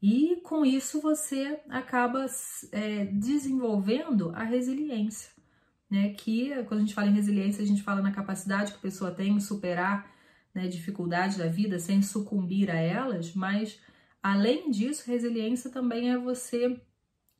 [0.03, 2.27] E com isso você acaba
[2.73, 5.31] é, desenvolvendo a resiliência,
[5.91, 6.11] né?
[6.11, 9.11] Que quando a gente fala em resiliência, a gente fala na capacidade que a pessoa
[9.11, 10.15] tem de superar
[10.55, 13.79] né, dificuldades da vida sem sucumbir a elas, mas
[14.29, 16.81] Além disso, resiliência também é você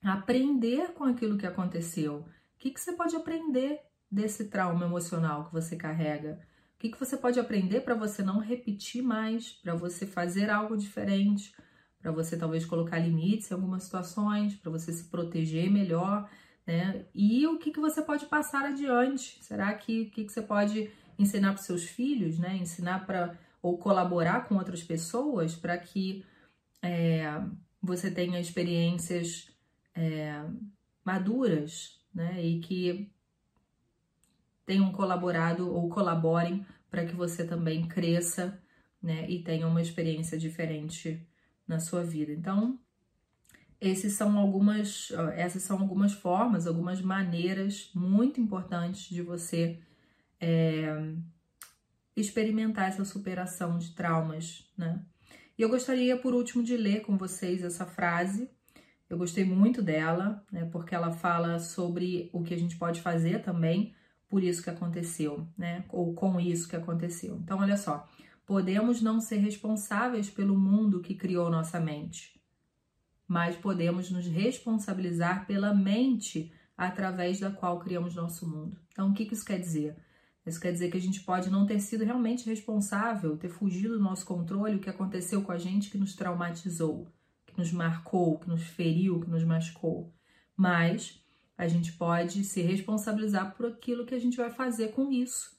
[0.05, 2.19] aprender com aquilo que aconteceu.
[2.19, 6.39] O que, que você pode aprender desse trauma emocional que você carrega?
[6.77, 10.77] O que, que você pode aprender para você não repetir mais, para você fazer algo
[10.77, 11.53] diferente,
[12.01, 16.31] para você talvez colocar limites em algumas situações, para você se proteger melhor,
[16.65, 17.05] né?
[17.13, 19.43] E o que, que você pode passar adiante?
[19.43, 22.57] Será que o que, que você pode ensinar para seus filhos, né?
[22.57, 26.25] Ensinar para ou colaborar com outras pessoas para que
[26.83, 27.25] é,
[27.83, 29.51] você tenha experiências
[29.95, 30.45] é,
[31.05, 32.45] maduras, né?
[32.45, 33.11] E que
[34.65, 38.61] tenham colaborado ou colaborem para que você também cresça,
[39.03, 39.29] né?
[39.31, 41.27] E tenha uma experiência diferente
[41.67, 42.33] na sua vida.
[42.33, 42.79] Então,
[43.81, 49.79] esses são algumas, essas são algumas formas, algumas maneiras muito importantes de você
[50.41, 51.15] é,
[52.17, 55.05] experimentar essa superação de traumas, né?
[55.59, 58.51] E eu gostaria, por último, de ler com vocês essa frase.
[59.09, 63.43] Eu gostei muito dela, né, porque ela fala sobre o que a gente pode fazer
[63.43, 63.95] também
[64.29, 67.37] por isso que aconteceu, né, ou com isso que aconteceu.
[67.37, 68.07] Então, olha só:
[68.45, 72.41] podemos não ser responsáveis pelo mundo que criou nossa mente,
[73.27, 78.79] mas podemos nos responsabilizar pela mente através da qual criamos nosso mundo.
[78.93, 79.97] Então, o que isso quer dizer?
[80.47, 84.05] Isso quer dizer que a gente pode não ter sido realmente responsável, ter fugido do
[84.05, 87.09] nosso controle o que aconteceu com a gente que nos traumatizou,
[87.45, 90.15] que nos marcou, que nos feriu, que nos machucou.
[90.57, 91.21] Mas
[91.59, 95.57] a gente pode se responsabilizar por aquilo que a gente vai fazer com isso,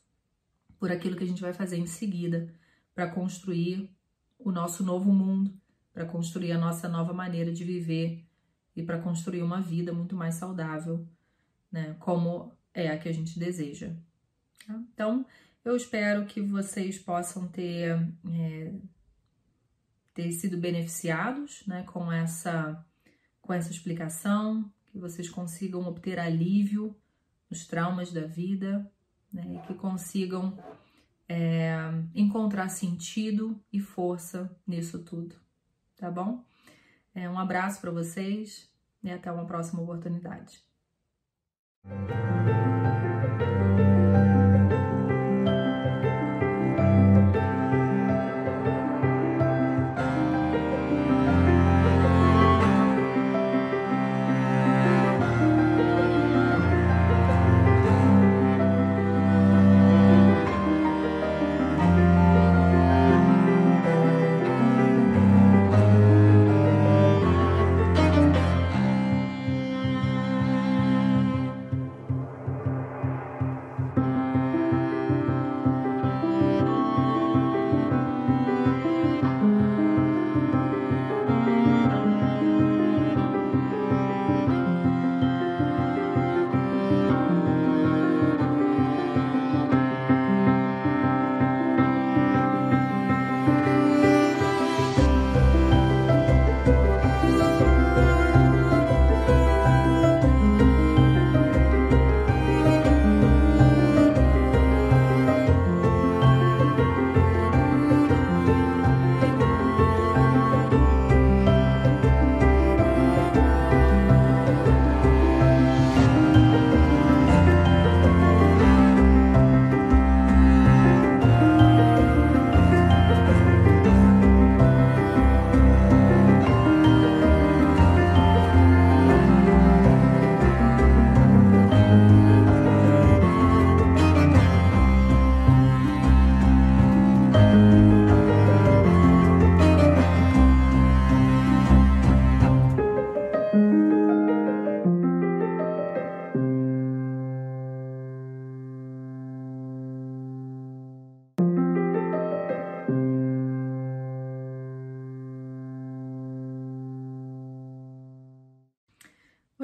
[0.80, 2.54] por aquilo que a gente vai fazer em seguida,
[2.96, 3.90] para construir
[4.40, 5.54] o nosso novo mundo,
[5.94, 8.24] para construir a nossa nova maneira de viver
[8.76, 11.06] e para construir uma vida muito mais saudável,
[11.72, 11.96] né?
[12.00, 13.92] Como é a que a gente deseja.
[14.68, 14.80] Tá?
[14.94, 15.26] Então,
[15.64, 17.98] eu espero que vocês possam ter,
[18.30, 18.74] é,
[20.14, 22.86] ter sido beneficiados né, com, essa,
[23.42, 26.96] com essa explicação, que vocês consigam obter alívio
[27.50, 28.92] nos traumas da vida
[29.32, 30.58] né, que consigam
[31.28, 31.78] é,
[32.16, 35.36] encontrar sentido e força nisso tudo,
[35.96, 36.44] tá bom?
[37.14, 38.70] É, um abraço para vocês
[39.04, 40.64] e até uma próxima oportunidade.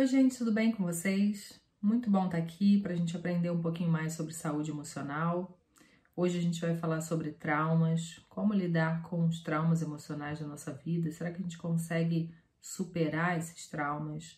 [0.03, 1.61] Oi, gente, tudo bem com vocês?
[1.81, 5.57] Muito bom estar aqui para a gente aprender um pouquinho mais sobre saúde emocional.
[6.13, 10.73] Hoje a gente vai falar sobre traumas, como lidar com os traumas emocionais da nossa
[10.73, 11.09] vida.
[11.09, 14.37] Será que a gente consegue superar esses traumas?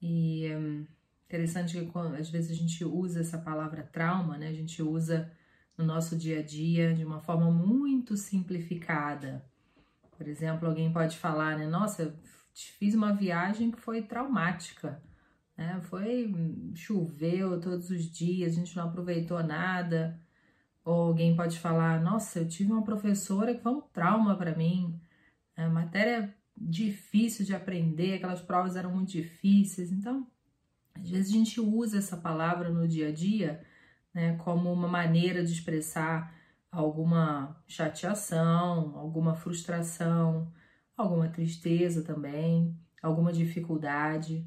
[0.00, 0.86] E hum,
[1.26, 4.48] interessante que às vezes a gente usa essa palavra trauma, né?
[4.48, 5.30] A gente usa
[5.76, 9.44] no nosso dia a dia de uma forma muito simplificada.
[10.16, 11.66] Por exemplo, alguém pode falar, né?
[11.66, 12.18] Nossa,
[12.54, 15.02] fiz uma viagem que foi traumática.
[15.56, 15.80] Né?
[15.82, 16.32] Foi
[16.74, 20.18] choveu todos os dias, a gente não aproveitou nada.
[20.84, 24.98] Ou alguém pode falar, nossa, eu tive uma professora que foi um trauma para mim.
[25.56, 29.92] É, matéria difícil de aprender, aquelas provas eram muito difíceis.
[29.92, 30.26] Então,
[30.94, 33.62] às vezes a gente usa essa palavra no dia a dia
[34.12, 36.34] né, como uma maneira de expressar
[36.70, 40.52] alguma chateação, alguma frustração,
[40.96, 44.46] alguma tristeza também, alguma dificuldade.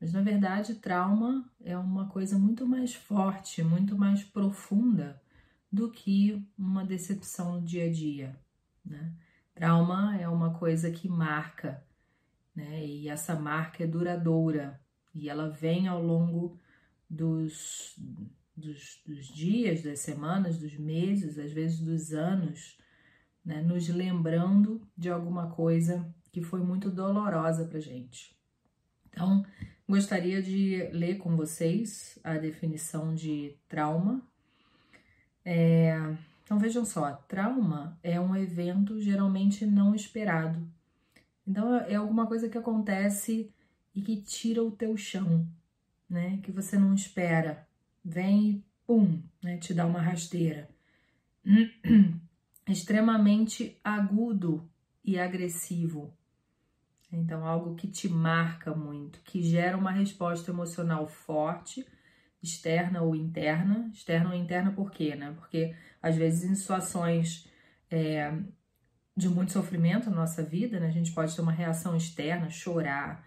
[0.00, 5.20] Mas na verdade, trauma é uma coisa muito mais forte, muito mais profunda
[5.70, 8.36] do que uma decepção no dia a dia.
[8.84, 9.14] Né?
[9.54, 11.82] Trauma é uma coisa que marca,
[12.54, 12.84] né?
[12.84, 14.80] E essa marca é duradoura
[15.14, 16.58] e ela vem ao longo
[17.08, 17.94] dos,
[18.56, 22.78] dos, dos dias, das semanas, dos meses, às vezes dos anos,
[23.44, 23.60] né?
[23.62, 28.34] nos lembrando de alguma coisa que foi muito dolorosa para gente.
[29.08, 29.44] Então,
[29.88, 34.22] gostaria de ler com vocês a definição de trauma.
[35.44, 35.94] É,
[36.44, 40.66] então, vejam só: trauma é um evento geralmente não esperado.
[41.46, 43.50] Então, é alguma coisa que acontece
[43.94, 45.46] e que tira o teu chão,
[46.08, 46.38] né?
[46.42, 47.66] Que você não espera.
[48.04, 49.58] Vem e pum, né?
[49.58, 50.68] Te dá uma rasteira.
[52.72, 54.66] Extremamente agudo
[55.04, 56.16] e agressivo.
[57.12, 61.86] Então, algo que te marca muito, que gera uma resposta emocional forte,
[62.42, 63.90] externa ou interna.
[63.92, 65.34] Externa ou interna por quê, né?
[65.36, 67.46] Porque às vezes em situações
[67.90, 68.32] é,
[69.14, 73.22] de muito sofrimento na nossa vida, né, a gente pode ter uma reação externa, chorar,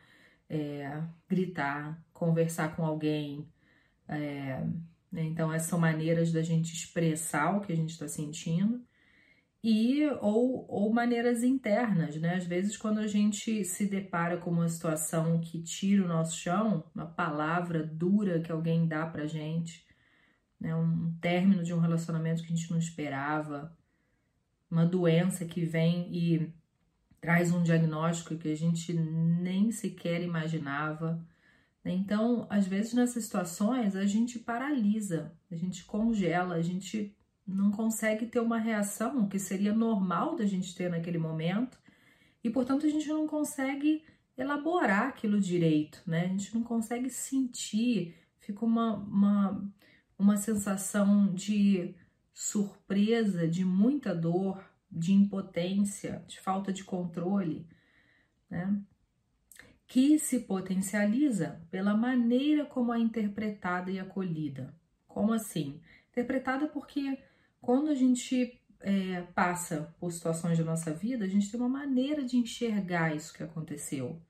[0.49, 3.47] é, gritar, conversar com alguém.
[4.07, 4.59] É,
[5.11, 5.23] né?
[5.23, 8.83] Então, essas são maneiras da gente expressar o que a gente está sentindo
[9.67, 12.35] e ou, ou maneiras internas, né?
[12.35, 16.83] Às vezes, quando a gente se depara com uma situação que tira o nosso chão,
[16.93, 19.83] uma palavra dura que alguém dá pra gente,
[20.59, 20.75] né?
[20.75, 23.75] um término de um relacionamento que a gente não esperava,
[24.69, 26.53] uma doença que vem e
[27.19, 31.25] traz um diagnóstico que a gente nem sequer imaginava.
[31.83, 31.91] Né?
[31.91, 37.14] Então, às vezes nessas situações a gente paralisa, a gente congela, a gente
[37.47, 41.77] não consegue ter uma reação que seria normal da gente ter naquele momento
[42.43, 44.03] e, portanto, a gente não consegue
[44.37, 46.25] elaborar aquilo direito, né?
[46.25, 49.73] A gente não consegue sentir, fica uma, uma,
[50.17, 51.95] uma sensação de
[52.33, 57.67] surpresa, de muita dor, de impotência, de falta de controle,
[58.49, 58.81] né?
[59.87, 64.75] Que se potencializa pela maneira como é interpretada e acolhida.
[65.07, 65.79] Como assim?
[66.11, 67.17] Interpretada porque
[67.65, 72.23] quando a gente é, passa por situações da nossa vida, a gente tem uma maneira
[72.23, 74.21] de enxergar isso que aconteceu.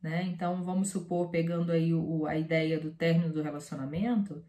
[0.00, 0.22] Né?
[0.24, 4.44] Então, vamos supor, pegando aí o, a ideia do término do relacionamento,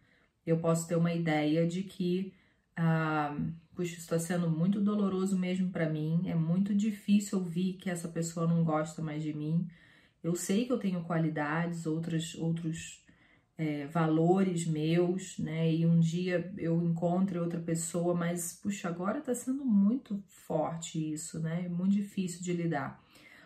[0.46, 2.34] eu posso ter uma ideia de que,
[2.76, 3.36] ah,
[3.76, 8.46] puxa, está sendo muito doloroso mesmo para mim, é muito difícil ouvir que essa pessoa
[8.46, 9.68] não gosta mais de mim.
[10.24, 13.03] Eu sei que eu tenho qualidades, outras, outros
[13.64, 15.74] é, valores meus, né?
[15.74, 21.40] E um dia eu encontre outra pessoa, mas puxa, agora tá sendo muito forte isso,
[21.40, 21.70] né?
[21.70, 23.02] Muito difícil de lidar.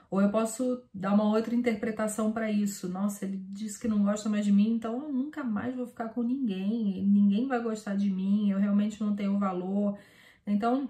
[0.10, 2.88] Ou eu posso dar uma outra interpretação para isso.
[2.90, 6.10] Nossa, ele disse que não gosta mais de mim, então eu nunca mais vou ficar
[6.10, 7.06] com ninguém.
[7.06, 8.50] Ninguém vai gostar de mim.
[8.50, 10.00] Eu realmente não tenho valor.
[10.48, 10.90] Então,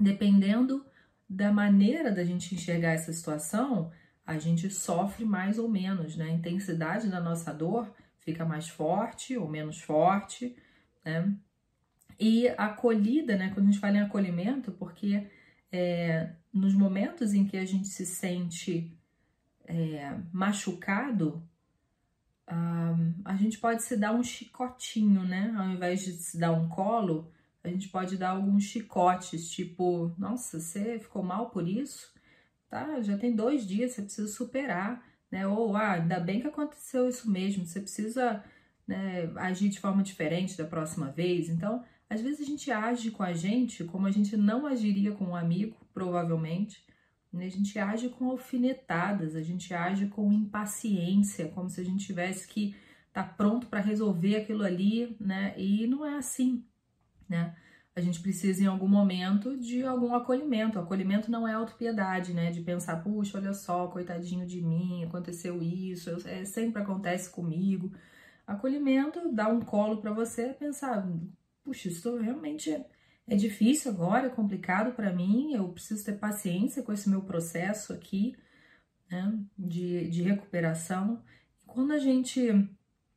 [0.00, 0.84] dependendo
[1.28, 3.92] da maneira da gente enxergar essa situação,
[4.26, 6.24] a gente sofre mais ou menos, né?
[6.24, 7.92] A intensidade da nossa dor
[8.24, 10.56] fica mais forte ou menos forte,
[11.04, 11.32] né?
[12.18, 13.50] E acolhida, né?
[13.52, 15.26] Quando a gente fala em acolhimento, porque
[15.70, 18.96] é, nos momentos em que a gente se sente
[19.66, 21.42] é, machucado,
[22.50, 25.52] um, a gente pode se dar um chicotinho, né?
[25.56, 27.30] Ao invés de se dar um colo,
[27.62, 32.12] a gente pode dar alguns chicotes, tipo, nossa, você ficou mal por isso?
[32.68, 35.02] Tá, já tem dois dias, você precisa superar
[35.34, 35.48] né?
[35.48, 38.44] Ou, ah, ainda bem que aconteceu isso mesmo, você precisa
[38.86, 41.48] né, agir de forma diferente da próxima vez.
[41.48, 45.24] Então, às vezes a gente age com a gente como a gente não agiria com
[45.24, 46.86] um amigo, provavelmente,
[47.32, 47.46] né?
[47.46, 52.46] a gente age com alfinetadas, a gente age com impaciência, como se a gente tivesse
[52.46, 52.76] que
[53.08, 55.52] estar tá pronto para resolver aquilo ali, né?
[55.58, 56.64] E não é assim,
[57.28, 57.56] né?
[57.96, 60.78] A gente precisa em algum momento de algum acolhimento.
[60.78, 62.50] O acolhimento não é autopiedade, né?
[62.50, 67.92] De pensar, puxa, olha só, coitadinho de mim, aconteceu isso, é, sempre acontece comigo.
[68.46, 71.08] Acolhimento, dar um colo para você, pensar,
[71.62, 72.84] puxa, isso realmente é,
[73.28, 77.92] é difícil agora, é complicado para mim, eu preciso ter paciência com esse meu processo
[77.92, 78.36] aqui,
[79.08, 79.38] né?
[79.56, 81.22] De, de recuperação.
[81.64, 82.68] Quando a gente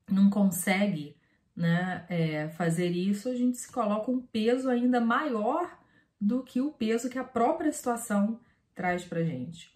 [0.10, 1.17] não consegue
[1.58, 5.76] né, é, fazer isso, a gente se coloca um peso ainda maior
[6.22, 8.40] do que o peso que a própria situação
[8.76, 9.76] traz para gente.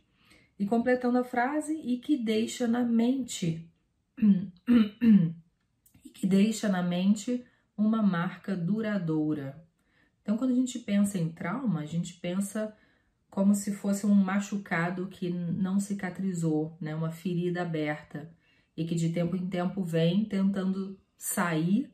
[0.60, 3.68] E completando a frase, e que deixa na mente,
[6.06, 7.44] e que deixa na mente
[7.76, 9.66] uma marca duradoura.
[10.22, 12.78] Então, quando a gente pensa em trauma, a gente pensa
[13.28, 18.30] como se fosse um machucado que não cicatrizou, né, uma ferida aberta
[18.78, 21.88] e que de tempo em tempo vem tentando sair,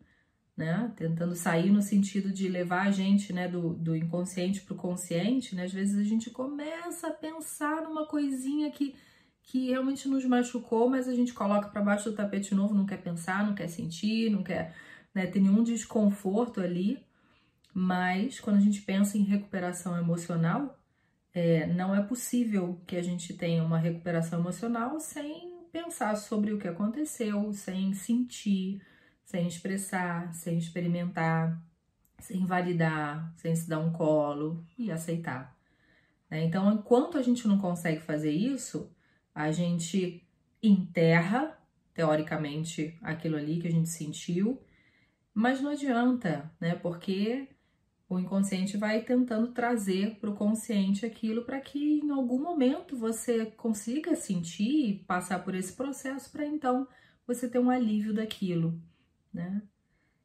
[0.55, 0.89] né?
[0.95, 5.53] Tentando sair no sentido de levar a gente, né, do, do inconsciente para o consciente,
[5.53, 5.65] né?
[5.65, 8.95] Às vezes a gente começa a pensar numa coisinha que,
[9.43, 13.01] que realmente nos machucou, mas a gente coloca para baixo do tapete novo, não quer
[13.01, 14.73] pensar, não quer sentir, não quer
[15.13, 16.97] né, ter nenhum desconforto ali.
[17.73, 20.79] Mas quando a gente pensa em recuperação emocional,
[21.33, 26.57] é, não é possível que a gente tenha uma recuperação emocional sem pensar sobre o
[26.57, 28.81] que aconteceu, sem sentir,
[29.27, 31.61] sem expressar, sem experimentar,
[32.17, 35.53] sem validar, sem se dar um colo e aceitar.
[36.31, 36.45] Né?
[36.45, 38.89] Então, enquanto a gente não consegue fazer isso,
[39.35, 40.25] a gente
[40.63, 41.59] enterra,
[41.93, 44.63] teoricamente, aquilo ali que a gente sentiu,
[45.33, 46.73] mas não adianta, né?
[46.75, 47.49] Porque
[48.07, 53.45] o inconsciente vai tentando trazer para o consciente aquilo para que em algum momento você
[53.45, 56.87] consiga sentir e passar por esse processo para então
[57.27, 58.81] você ter um alívio daquilo
[59.33, 59.61] né?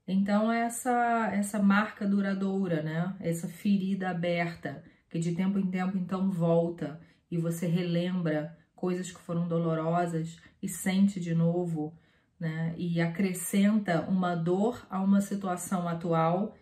[0.07, 3.17] Então essa essa marca duradoura, né?
[3.21, 7.01] Essa ferida aberta que de tempo em tempo então volta
[7.31, 11.97] e você relembra coisas que foram dolorosas e sente de novo,
[12.39, 12.75] né?
[12.77, 16.57] E acrescenta uma dor a uma situação atual,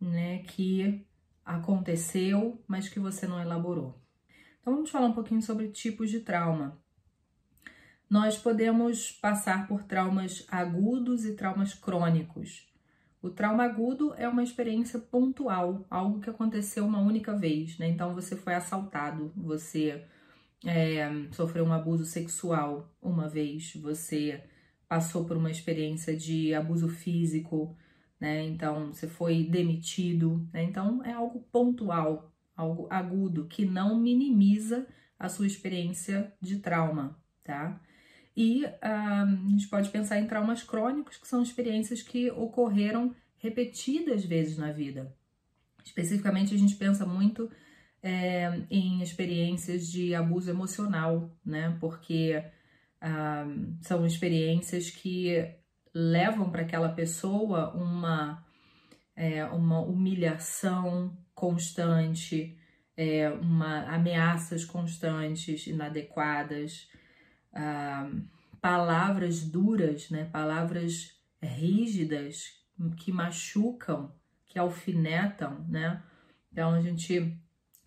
[0.00, 1.06] né, que
[1.44, 4.00] aconteceu, mas que você não elaborou.
[4.60, 6.78] Então vamos falar um pouquinho sobre tipos de trauma
[8.08, 12.66] nós podemos passar por traumas agudos e traumas crônicos.
[13.20, 17.88] O trauma agudo é uma experiência pontual, algo que aconteceu uma única vez, né?
[17.88, 20.04] Então você foi assaltado, você
[20.64, 24.44] é, sofreu um abuso sexual uma vez, você
[24.88, 27.76] passou por uma experiência de abuso físico,
[28.20, 28.44] né?
[28.44, 30.62] Então você foi demitido, né?
[30.62, 34.86] Então é algo pontual, algo agudo que não minimiza
[35.18, 37.80] a sua experiência de trauma, tá?
[38.36, 44.58] E a gente pode pensar em traumas crônicos, que são experiências que ocorreram repetidas vezes
[44.58, 45.14] na vida.
[45.82, 47.50] Especificamente, a gente pensa muito
[48.02, 51.76] é, em experiências de abuso emocional, né?
[51.80, 52.42] Porque
[53.82, 55.48] são experiências que
[55.94, 58.44] levam para aquela pessoa uma,
[59.14, 62.58] é, uma humilhação constante,
[62.96, 66.88] é, uma ameaças constantes, inadequadas,
[67.56, 68.10] ah,
[68.60, 70.24] palavras duras, né?
[70.32, 72.54] palavras rígidas
[72.98, 74.12] que machucam,
[74.44, 76.02] que alfinetam, né?
[76.52, 77.36] Então a gente,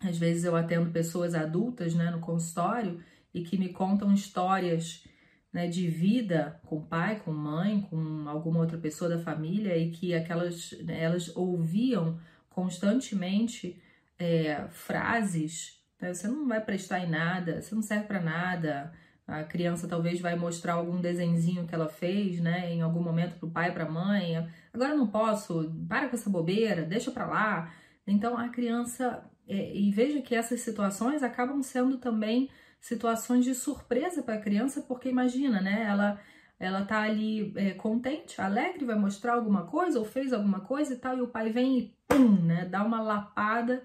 [0.00, 3.02] às vezes eu atendo pessoas adultas, né, no consultório
[3.32, 5.04] e que me contam histórias,
[5.52, 10.14] né, de vida com pai, com mãe, com alguma outra pessoa da família e que
[10.14, 13.80] aquelas, né, elas ouviam constantemente
[14.18, 18.92] é, frases, né, você não vai prestar em nada, você não serve para nada,
[19.30, 23.46] a criança talvez vai mostrar algum desenzinho que ela fez, né, em algum momento para
[23.48, 24.48] o pai, para a mãe.
[24.72, 27.72] Agora não posso, para com essa bobeira, deixa para lá.
[28.06, 32.50] Então a criança é, e veja que essas situações acabam sendo também
[32.80, 36.20] situações de surpresa para a criança, porque imagina, né, ela
[36.58, 40.96] ela tá ali é, contente, alegre, vai mostrar alguma coisa ou fez alguma coisa e
[40.98, 43.82] tal, e o pai vem e pum, né, dá uma lapada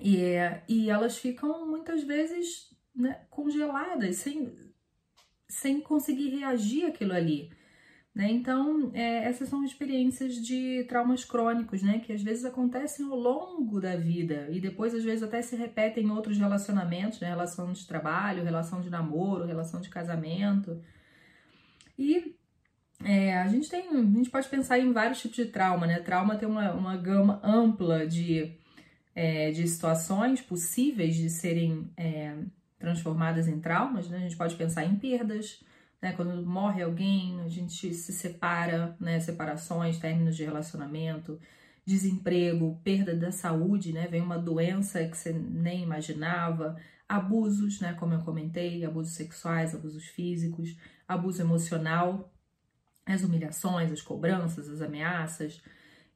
[0.00, 0.24] e,
[0.66, 4.52] e elas ficam muitas vezes né, congeladas, sem,
[5.48, 7.50] sem conseguir reagir àquilo ali.
[8.14, 8.30] Né?
[8.32, 13.80] Então, é, essas são experiências de traumas crônicos, né, que às vezes acontecem ao longo
[13.80, 17.86] da vida e depois, às vezes, até se repetem em outros relacionamentos, né, relação de
[17.86, 20.82] trabalho, relação de namoro, relação de casamento.
[21.96, 22.34] E
[23.04, 26.00] é, a gente tem, a gente pode pensar em vários tipos de trauma, né?
[26.00, 28.58] Trauma tem uma, uma gama ampla de
[29.14, 32.36] é, de situações possíveis de serem é,
[32.78, 34.18] transformadas em traumas, né?
[34.18, 35.62] A gente pode pensar em perdas,
[36.00, 36.12] né?
[36.12, 39.18] Quando morre alguém, a gente se separa, né?
[39.20, 41.40] Separações, términos de relacionamento,
[41.84, 44.06] desemprego, perda da saúde, né?
[44.06, 46.76] Vem uma doença que você nem imaginava,
[47.08, 47.94] abusos, né?
[47.94, 50.76] Como eu comentei, abusos sexuais, abusos físicos,
[51.06, 52.32] abuso emocional,
[53.06, 55.60] as humilhações, as cobranças, as ameaças,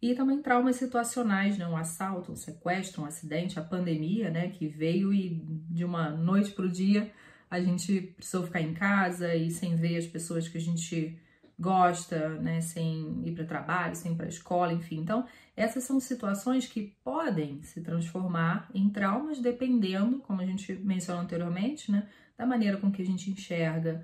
[0.03, 1.67] e também traumas situacionais, né?
[1.67, 4.49] Um assalto, um sequestro, um acidente, a pandemia, né?
[4.49, 5.41] Que veio e
[5.71, 7.13] de uma noite para o dia
[7.49, 11.19] a gente precisou ficar em casa e sem ver as pessoas que a gente
[11.57, 12.61] gosta, né?
[12.61, 14.99] Sem ir para trabalho, sem ir para escola, enfim.
[14.99, 15.25] Então,
[15.55, 21.93] essas são situações que podem se transformar em traumas dependendo, como a gente mencionou anteriormente,
[21.93, 22.09] né?
[22.37, 24.03] Da maneira com que a gente enxerga,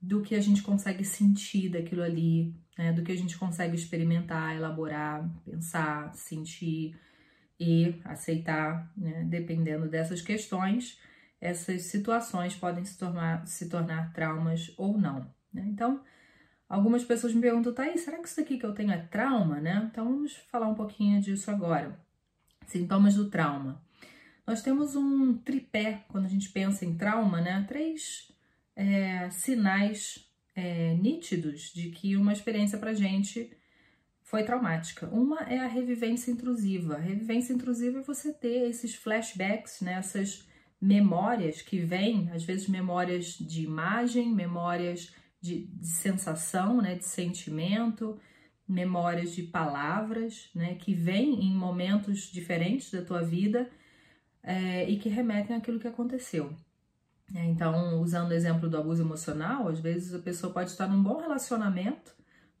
[0.00, 4.56] do que a gente consegue sentir daquilo ali, né, do que a gente consegue experimentar,
[4.56, 6.98] elaborar, pensar, sentir
[7.58, 10.98] e aceitar, né, dependendo dessas questões,
[11.38, 15.30] essas situações podem se tornar, se tornar traumas ou não.
[15.52, 15.66] Né?
[15.66, 16.02] Então,
[16.66, 19.60] algumas pessoas me perguntam, tá aí, será que isso aqui que eu tenho é trauma,
[19.60, 19.86] né?
[19.90, 22.00] Então, vamos falar um pouquinho disso agora.
[22.66, 23.82] Sintomas do trauma.
[24.46, 27.62] Nós temos um tripé quando a gente pensa em trauma, né?
[27.68, 28.32] Três
[28.74, 30.29] é, sinais
[30.60, 33.50] é, nítidos de que uma experiência para gente
[34.22, 35.08] foi traumática.
[35.08, 36.96] Uma é a revivência intrusiva.
[36.96, 40.46] A revivência intrusiva é você ter esses flashbacks, né, essas
[40.80, 48.18] memórias que vêm, às vezes memórias de imagem, memórias de, de sensação, né, de sentimento,
[48.68, 53.68] memórias de palavras, né, que vêm em momentos diferentes da tua vida
[54.42, 56.54] é, e que remetem àquilo que aconteceu.
[57.34, 61.02] É, então, usando o exemplo do abuso emocional, às vezes a pessoa pode estar num
[61.02, 62.14] bom relacionamento,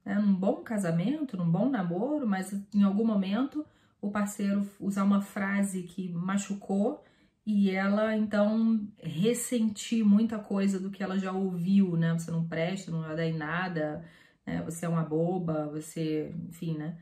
[0.04, 3.66] né, num bom casamento, num bom namoro, mas em algum momento
[4.00, 7.04] o parceiro usar uma frase que machucou
[7.44, 12.12] e ela então ressentir muita coisa do que ela já ouviu, né?
[12.14, 14.04] Você não presta, não dar em nada,
[14.46, 14.62] né?
[14.62, 16.96] você é uma boba, você, enfim, né?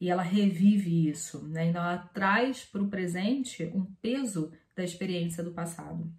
[0.00, 1.66] E ela revive isso, né?
[1.66, 6.12] Então ela traz para o presente um peso da experiência do passado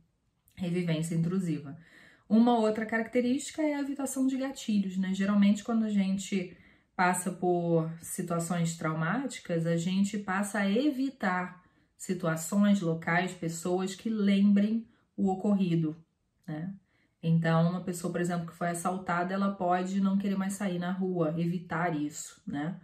[0.63, 1.77] revivência intrusiva.
[2.27, 5.13] Uma outra característica é a evitação de gatilhos, né?
[5.13, 6.57] Geralmente, quando a gente
[6.95, 11.61] passa por situações traumáticas, a gente passa a evitar
[11.97, 14.85] situações, locais, pessoas que lembrem
[15.15, 15.95] o ocorrido,
[16.47, 16.73] né?
[17.21, 20.91] Então, uma pessoa, por exemplo, que foi assaltada, ela pode não querer mais sair na
[20.91, 22.79] rua, evitar isso, né?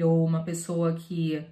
[0.00, 1.44] Ou uma pessoa que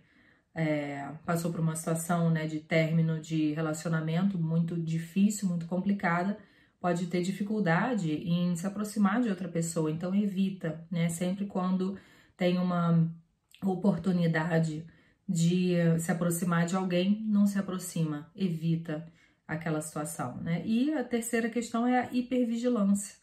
[0.61, 6.37] é, passou por uma situação né, de término de relacionamento muito difícil, muito complicada,
[6.79, 9.91] pode ter dificuldade em se aproximar de outra pessoa.
[9.91, 11.09] Então evita, né?
[11.09, 11.99] Sempre quando
[12.37, 13.11] tem uma
[13.63, 14.85] oportunidade
[15.29, 19.07] de se aproximar de alguém, não se aproxima, evita
[19.47, 20.63] aquela situação, né?
[20.67, 23.17] E a terceira questão é a hipervigilância,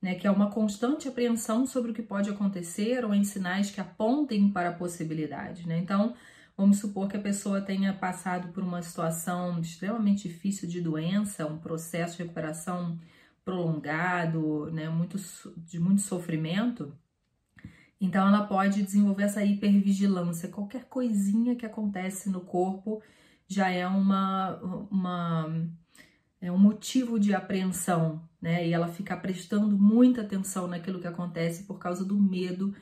[0.00, 0.14] né?
[0.14, 4.50] Que é uma constante apreensão sobre o que pode acontecer ou em sinais que apontem
[4.50, 5.78] para a possibilidade, né?
[5.78, 6.14] Então,
[6.56, 11.58] Vamos supor que a pessoa tenha passado por uma situação extremamente difícil de doença, um
[11.58, 12.98] processo de recuperação
[13.44, 15.18] prolongado, né, muito,
[15.58, 16.96] de muito sofrimento.
[18.00, 20.48] Então, ela pode desenvolver essa hipervigilância.
[20.48, 23.02] Qualquer coisinha que acontece no corpo
[23.46, 24.56] já é uma,
[24.90, 25.68] uma
[26.40, 28.66] é um motivo de apreensão, né?
[28.66, 32.74] E ela fica prestando muita atenção naquilo que acontece por causa do medo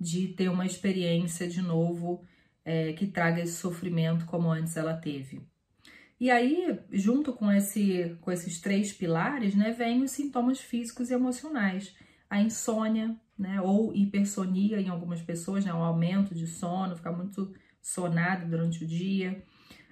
[0.00, 2.24] de ter uma experiência de novo
[2.64, 5.42] é, que traga esse sofrimento como antes ela teve.
[6.22, 11.14] E aí, junto com, esse, com esses três pilares, né, vem os sintomas físicos e
[11.14, 11.96] emocionais.
[12.30, 17.52] A insônia, né, ou hipersonia em algumas pessoas, né, um aumento de sono, ficar muito
[17.80, 19.42] sonado durante o dia,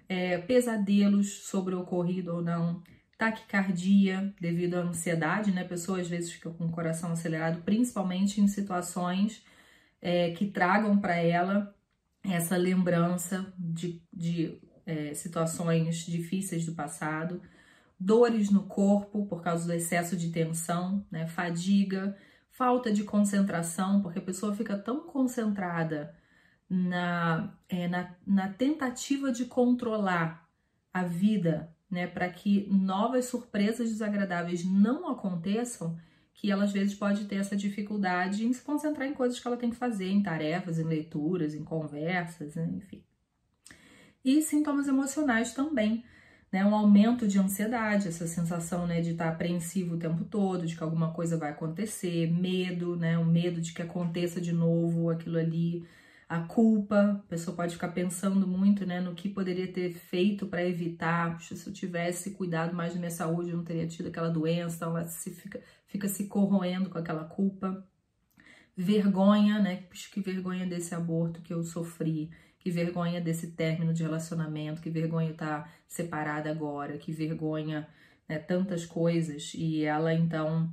[0.09, 2.81] é, pesadelos sobre o ocorrido ou não,
[3.19, 8.41] taquicardia devido à ansiedade, né, a pessoa às vezes fica com o coração acelerado, principalmente
[8.41, 9.45] em situações
[10.01, 11.75] é, que tragam para ela
[12.23, 17.41] essa lembrança de, de é, situações difíceis do passado,
[17.99, 22.17] dores no corpo por causa do excesso de tensão, né, fadiga,
[22.51, 26.15] falta de concentração, porque a pessoa fica tão concentrada
[26.69, 30.49] na, é, na, na tentativa de controlar
[30.93, 35.99] a vida, né, para que novas surpresas desagradáveis não aconteçam,
[36.41, 39.59] que ela às vezes pode ter essa dificuldade em se concentrar em coisas que ela
[39.59, 42.67] tem que fazer, em tarefas, em leituras, em conversas, né?
[42.79, 43.05] enfim.
[44.25, 46.03] E sintomas emocionais também,
[46.51, 46.65] né?
[46.65, 50.83] Um aumento de ansiedade, essa sensação né, de estar apreensivo o tempo todo, de que
[50.83, 53.19] alguma coisa vai acontecer, medo, né?
[53.19, 55.87] O medo de que aconteça de novo aquilo ali,
[56.27, 60.65] a culpa, a pessoa pode ficar pensando muito né, no que poderia ter feito para
[60.67, 61.37] evitar.
[61.37, 64.77] Puxa, se eu tivesse cuidado mais da minha saúde, eu não teria tido aquela doença.
[64.77, 65.61] Então, ela se fica,
[65.91, 67.87] fica se corroendo com aquela culpa.
[68.77, 69.85] Vergonha, né?
[70.13, 72.31] Que vergonha desse aborto que eu sofri.
[72.59, 74.81] Que vergonha desse término de relacionamento.
[74.81, 76.97] Que vergonha estar tá separada agora.
[76.97, 77.87] Que vergonha,
[78.29, 79.53] né, tantas coisas.
[79.55, 80.71] E ela, então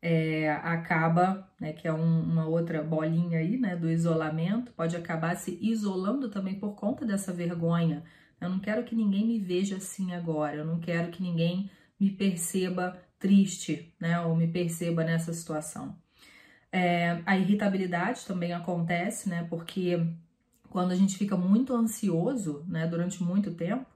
[0.00, 5.34] é, acaba, né, que é um, uma outra bolinha aí, né, do isolamento, pode acabar
[5.36, 8.04] se isolando também por conta dessa vergonha.
[8.40, 12.10] Eu não quero que ninguém me veja assim agora, eu não quero que ninguém me
[12.10, 15.96] perceba triste, né, ou me perceba nessa situação.
[16.70, 20.06] É, a irritabilidade também acontece, né, porque
[20.68, 23.86] quando a gente fica muito ansioso, né, durante muito tempo,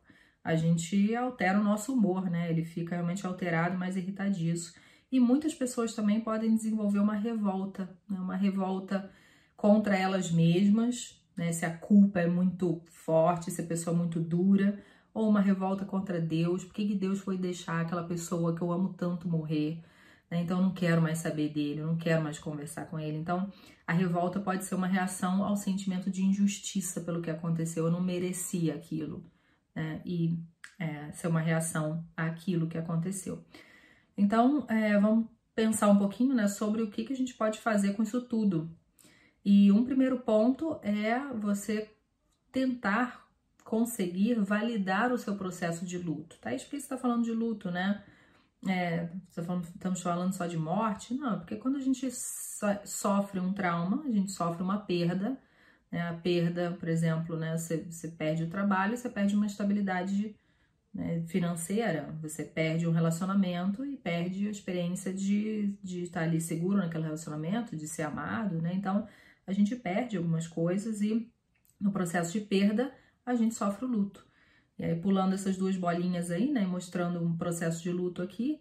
[0.43, 4.75] a gente altera o nosso humor, né, ele fica realmente alterado, mais irritadiço.
[5.13, 8.19] E muitas pessoas também podem desenvolver uma revolta, né?
[8.19, 9.11] uma revolta
[9.55, 11.53] contra elas mesmas, né?
[11.53, 14.83] se a culpa é muito forte, se a pessoa é muito dura,
[15.15, 18.95] ou uma revolta contra Deus, por que Deus foi deixar aquela pessoa que eu amo
[18.95, 19.83] tanto morrer?
[20.31, 20.43] Né?
[20.43, 23.19] Então eu não quero mais saber dele, eu não quero mais conversar com ele.
[23.19, 23.53] Então
[23.87, 28.01] a revolta pode ser uma reação ao sentimento de injustiça pelo que aconteceu, eu não
[28.01, 29.25] merecia aquilo,
[29.75, 30.01] né?
[30.05, 30.39] e
[30.79, 33.45] é, ser uma reação àquilo que aconteceu.
[34.17, 37.95] Então, é, vamos pensar um pouquinho né, sobre o que, que a gente pode fazer
[37.95, 38.71] com isso tudo.
[39.45, 41.91] E um primeiro ponto é você
[42.51, 43.27] tentar
[43.73, 46.37] conseguir validar o seu processo de luto.
[46.43, 48.05] Tá explícito, está falando de luto, né?
[48.69, 51.15] É, estamos falando só de morte?
[51.15, 52.07] Não, porque quando a gente
[52.85, 55.41] sofre um trauma, a gente sofre uma perda,
[55.91, 56.03] né?
[56.03, 57.57] a perda, por exemplo, né?
[57.57, 60.37] Você, você perde o trabalho, você perde uma estabilidade
[60.93, 66.77] né, financeira, você perde um relacionamento e perde a experiência de, de estar ali seguro
[66.77, 68.75] naquele relacionamento, de ser amado, né?
[68.75, 69.09] Então
[69.47, 71.33] a gente perde algumas coisas e
[71.81, 72.93] no processo de perda
[73.25, 74.27] a gente sofre o luto.
[74.79, 78.61] E aí, pulando essas duas bolinhas aí, né, mostrando um processo de luto aqui,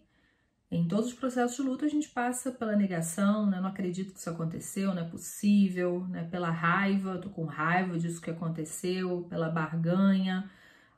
[0.70, 3.60] em todos os processos de luto a gente passa pela negação, né?
[3.60, 6.24] Não acredito que isso aconteceu, não é possível, né?
[6.30, 10.50] Pela raiva, tô com raiva disso que aconteceu, pela barganha,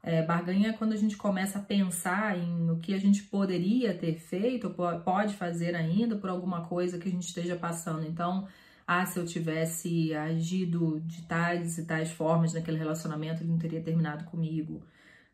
[0.06, 3.96] é, barganha é quando a gente começa a pensar em o que a gente poderia
[3.96, 4.68] ter feito,
[5.02, 8.04] pode fazer ainda por alguma coisa que a gente esteja passando.
[8.06, 8.46] Então,
[8.86, 13.82] ah, se eu tivesse agido de tais e tais formas naquele relacionamento, ele não teria
[13.82, 14.86] terminado comigo.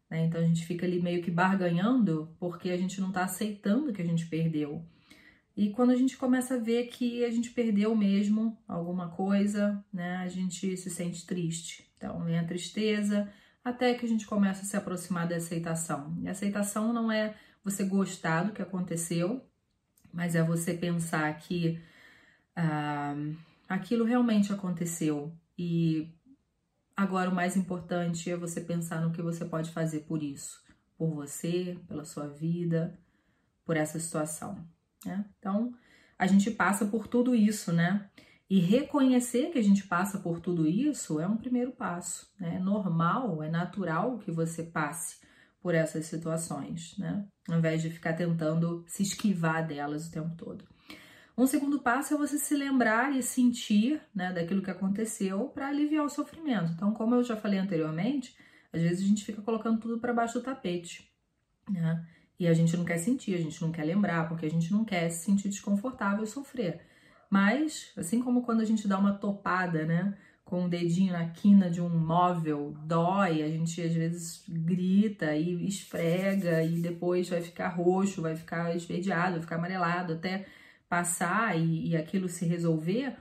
[0.08, 0.24] Né?
[0.26, 4.02] Então a gente fica ali meio que barganhando porque a gente não está aceitando que
[4.02, 4.84] a gente perdeu.
[5.56, 10.16] E quando a gente começa a ver que a gente perdeu mesmo alguma coisa, né,
[10.18, 11.90] a gente se sente triste.
[11.96, 13.28] Então vem a tristeza,
[13.64, 16.16] até que a gente começa a se aproximar da aceitação.
[16.22, 19.44] E aceitação não é você gostar do que aconteceu,
[20.12, 21.78] mas é você pensar que
[22.56, 23.14] ah,
[23.68, 26.08] aquilo realmente aconteceu e
[26.96, 30.62] agora o mais importante é você pensar no que você pode fazer por isso,
[30.96, 32.98] por você, pela sua vida,
[33.64, 34.64] por essa situação.
[35.04, 35.24] Né?
[35.38, 35.72] Então
[36.18, 38.10] a gente passa por tudo isso, né?
[38.48, 42.28] E reconhecer que a gente passa por tudo isso é um primeiro passo.
[42.38, 42.56] Né?
[42.56, 45.20] É normal, é natural que você passe
[45.62, 47.24] por essas situações, né?
[47.48, 50.64] Ao invés de ficar tentando se esquivar delas o tempo todo.
[51.36, 56.04] Um segundo passo é você se lembrar e sentir né, daquilo que aconteceu para aliviar
[56.04, 56.72] o sofrimento.
[56.72, 58.36] Então, como eu já falei anteriormente,
[58.72, 61.10] às vezes a gente fica colocando tudo para baixo do tapete,
[61.68, 62.06] né?
[62.38, 64.84] E a gente não quer sentir, a gente não quer lembrar, porque a gente não
[64.84, 66.80] quer se sentir desconfortável e sofrer.
[67.28, 70.16] Mas, assim como quando a gente dá uma topada, né?
[70.42, 75.66] Com o dedinho na quina de um móvel, dói, a gente às vezes grita e
[75.66, 80.46] esfrega e depois vai ficar roxo, vai ficar esverdeado, vai ficar amarelado até
[80.90, 83.16] passar e, e aquilo se resolver.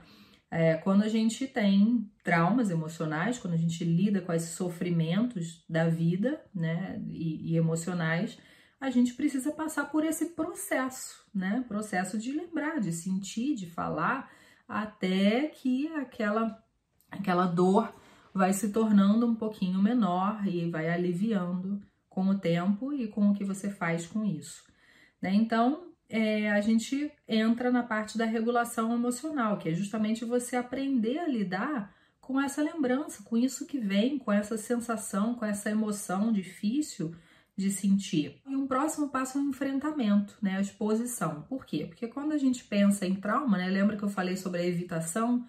[0.50, 5.88] É, quando a gente tem traumas emocionais, quando a gente lida com esses sofrimentos da
[5.88, 8.36] vida, né, e, e emocionais,
[8.80, 11.64] a gente precisa passar por esse processo, né?
[11.68, 14.28] Processo de lembrar, de sentir, de falar,
[14.66, 16.60] até que aquela,
[17.10, 17.94] aquela dor
[18.34, 23.34] vai se tornando um pouquinho menor e vai aliviando com o tempo e com o
[23.34, 24.64] que você faz com isso.
[25.20, 25.34] Né?
[25.34, 31.18] Então, é, a gente entra na parte da regulação emocional, que é justamente você aprender
[31.18, 36.32] a lidar com essa lembrança, com isso que vem, com essa sensação, com essa emoção
[36.32, 37.14] difícil
[37.56, 38.40] de sentir.
[38.46, 41.42] E um próximo passo é o enfrentamento, né, a exposição.
[41.42, 41.86] Por quê?
[41.86, 45.46] Porque quando a gente pensa em trauma, né, lembra que eu falei sobre a evitação,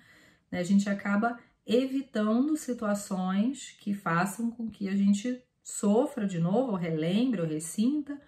[0.52, 6.72] né, a gente acaba evitando situações que façam com que a gente sofra de novo,
[6.72, 8.20] ou relembre, ou ressinta,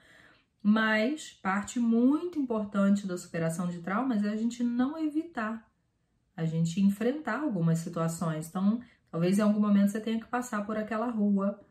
[0.64, 5.70] mas parte muito importante da superação de traumas é a gente não evitar,
[6.36, 8.48] a gente enfrentar algumas situações.
[8.48, 8.82] Então,
[9.14, 11.64] Talvez em algum momento você tenha que passar por aquela rua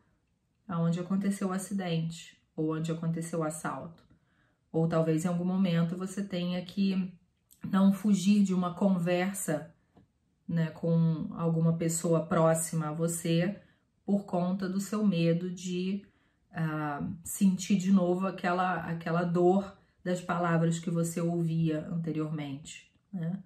[0.69, 4.01] onde aconteceu o acidente ou onde aconteceu o assalto.
[4.71, 7.13] Ou talvez em algum momento você tenha que
[7.69, 9.75] não fugir de uma conversa
[10.47, 13.59] né, com alguma pessoa próxima a você
[14.05, 16.01] por conta do seu medo de
[16.53, 22.91] uh, sentir de novo aquela, aquela dor das palavras que você ouvia anteriormente.
[23.11, 23.39] Né?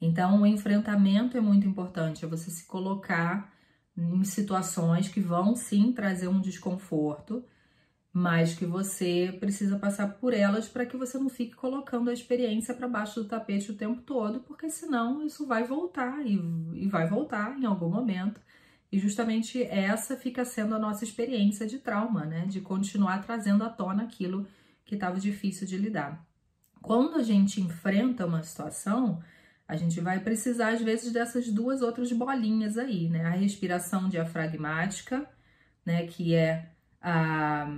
[0.00, 3.52] Então, o enfrentamento é muito importante, é você se colocar
[3.96, 7.44] em situações que vão sim trazer um desconforto,
[8.12, 12.74] mas que você precisa passar por elas para que você não fique colocando a experiência
[12.74, 16.34] para baixo do tapete o tempo todo, porque senão isso vai voltar e,
[16.74, 18.40] e vai voltar em algum momento.
[18.90, 22.46] E justamente essa fica sendo a nossa experiência de trauma, né?
[22.46, 24.46] De continuar trazendo à tona aquilo
[24.84, 26.24] que estava difícil de lidar.
[26.80, 29.22] Quando a gente enfrenta uma situação,
[29.66, 33.24] a gente vai precisar às vezes dessas duas outras bolinhas aí, né?
[33.24, 35.28] A respiração diafragmática,
[35.84, 36.06] né?
[36.06, 36.70] Que é
[37.00, 37.68] a,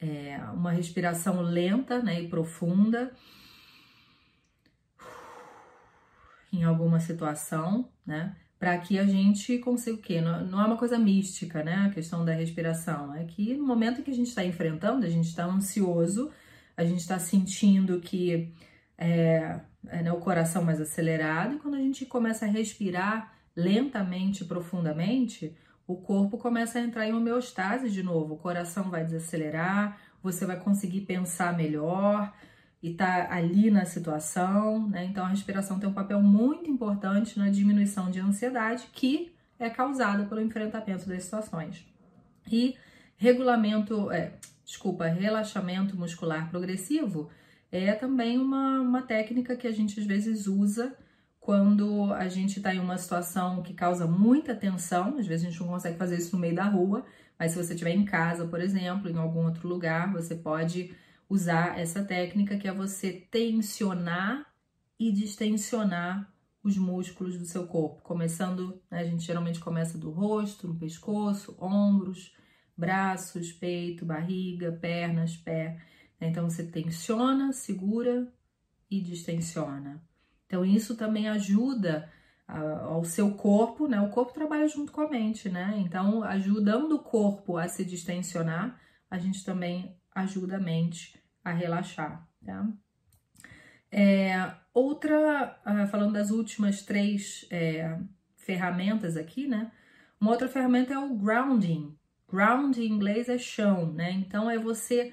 [0.00, 3.12] é, uma respiração lenta né, e profunda
[6.52, 8.36] em alguma situação, né?
[8.60, 10.20] Para que a gente consiga o quê?
[10.20, 11.86] Não, não, é uma coisa mística, né?
[11.86, 13.14] A questão da respiração.
[13.14, 16.30] É que no momento que a gente está enfrentando, a gente está ansioso,
[16.76, 18.52] a gente está sentindo que
[18.98, 24.44] é, é né, o coração mais acelerado, e quando a gente começa a respirar lentamente,
[24.44, 25.56] profundamente,
[25.86, 30.60] o corpo começa a entrar em homeostase de novo, o coração vai desacelerar, você vai
[30.60, 32.30] conseguir pensar melhor
[32.82, 35.04] e tá ali na situação, né?
[35.04, 40.24] Então a respiração tem um papel muito importante na diminuição de ansiedade que é causada
[40.24, 41.84] pelo enfrentamento das situações.
[42.50, 42.74] E
[43.16, 44.32] regulamento, é,
[44.64, 47.28] desculpa, relaxamento muscular progressivo
[47.70, 50.96] é também uma, uma técnica que a gente às vezes usa
[51.38, 55.60] quando a gente está em uma situação que causa muita tensão, às vezes a gente
[55.60, 57.04] não consegue fazer isso no meio da rua,
[57.38, 60.94] mas se você estiver em casa, por exemplo, em algum outro lugar, você pode
[61.30, 64.52] usar essa técnica que é você tensionar
[64.98, 66.30] e distensionar
[66.62, 71.56] os músculos do seu corpo, começando, né, a gente geralmente começa do rosto, no pescoço,
[71.58, 72.34] ombros,
[72.76, 75.80] braços, peito, barriga, pernas, pé.
[76.20, 78.30] Então você tensiona, segura
[78.90, 80.02] e distensiona.
[80.46, 82.10] Então, isso também ajuda
[82.48, 84.00] uh, ao seu corpo, né?
[84.00, 85.76] O corpo trabalha junto com a mente, né?
[85.78, 92.26] Então, ajudando o corpo a se distensionar, a gente também ajuda a mente a relaxar,
[92.44, 92.68] tá?
[93.92, 97.98] É, outra, uh, falando das últimas três é,
[98.36, 99.72] ferramentas aqui, né?
[100.20, 101.96] Uma outra ferramenta é o grounding.
[102.30, 104.12] Ground em inglês é chão, né?
[104.12, 105.12] Então é você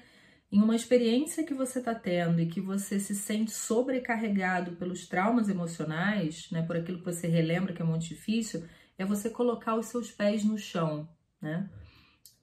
[0.50, 5.48] em uma experiência que você está tendo e que você se sente sobrecarregado pelos traumas
[5.48, 8.64] emocionais, né, por aquilo que você relembra que é muito difícil,
[8.96, 11.06] é você colocar os seus pés no chão,
[11.40, 11.68] né?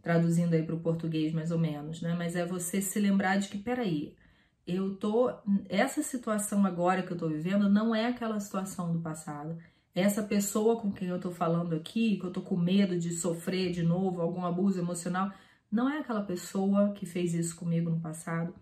[0.05, 2.13] Traduzindo aí para o português mais ou menos, né?
[2.13, 4.15] Mas é você se lembrar de que, peraí,
[4.67, 5.33] eu tô.
[5.67, 9.57] Essa situação agora que eu tô vivendo não é aquela situação do passado.
[9.95, 13.71] Essa pessoa com quem eu tô falando aqui, que eu tô com medo de sofrer
[13.71, 15.31] de novo algum abuso emocional,
[15.71, 18.53] não é aquela pessoa que fez isso comigo no passado.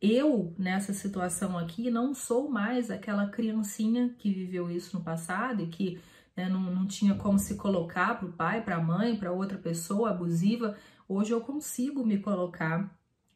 [0.00, 5.66] Eu, nessa situação aqui, não sou mais aquela criancinha que viveu isso no passado e
[5.66, 5.98] que
[6.36, 9.58] né, não, não tinha como se colocar para o pai, para a mãe, para outra
[9.58, 10.76] pessoa abusiva.
[11.08, 12.90] Hoje eu consigo me colocar.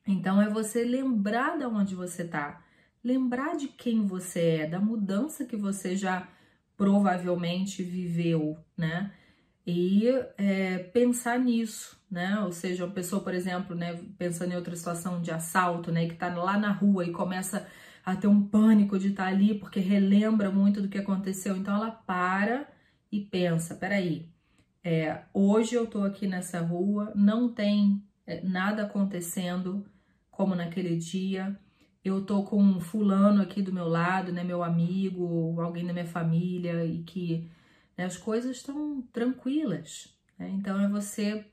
[0.07, 2.63] Então é você lembrar de onde você está,
[3.05, 6.27] lembrar de quem você é, da mudança que você já
[6.77, 9.13] provavelmente viveu, né?
[9.67, 12.41] E é, pensar nisso, né?
[12.41, 16.15] Ou seja, uma pessoa, por exemplo, né, pensando em outra situação de assalto, né, que
[16.15, 17.67] tá lá na rua e começa
[18.03, 21.55] a ter um pânico de estar tá ali porque relembra muito do que aconteceu.
[21.55, 22.67] Então ela para
[23.11, 24.29] e pensa: peraí,
[24.83, 29.85] é, hoje eu tô aqui nessa rua, não tem é, nada acontecendo
[30.31, 31.59] como naquele dia.
[32.05, 36.07] Eu tô com um fulano aqui do meu lado, né, meu amigo, alguém da minha
[36.07, 37.51] família, e que
[37.97, 40.17] né, as coisas estão tranquilas.
[40.39, 40.49] Né?
[40.51, 41.45] Então é você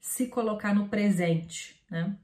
[0.00, 2.16] se colocar no presente, né?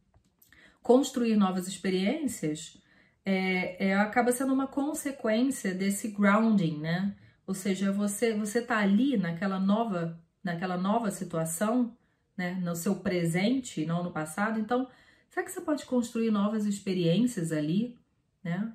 [0.83, 2.81] Construir novas experiências
[3.25, 7.15] é, é, acaba sendo uma consequência desse grounding, né?
[7.47, 11.97] Ou seja, você você tá ali naquela nova naquela nova situação,
[12.37, 12.55] né?
[12.55, 14.61] No seu presente, não no passado.
[14.61, 14.89] Então,
[15.31, 17.99] será que você pode construir novas experiências ali,
[18.43, 18.73] né?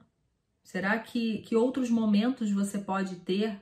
[0.64, 3.60] Será que, que outros momentos você pode ter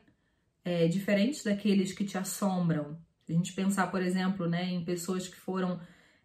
[0.63, 2.97] é, diferentes daqueles que te assombram,
[3.27, 5.79] a gente pensar, por exemplo, né, em pessoas que foram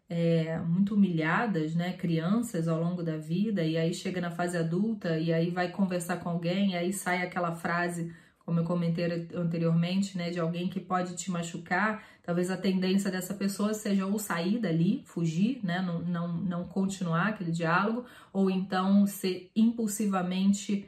[0.09, 5.18] é, muito humilhadas, né, crianças ao longo da vida, e aí chega na fase adulta
[5.18, 8.14] e aí vai conversar com alguém, e aí sai aquela frase
[8.45, 13.32] como eu comentei anteriormente, né, de alguém que pode te machucar, talvez a tendência dessa
[13.32, 19.07] pessoa seja ou sair dali, fugir, né, não, não, não continuar aquele diálogo, ou então
[19.07, 20.86] ser impulsivamente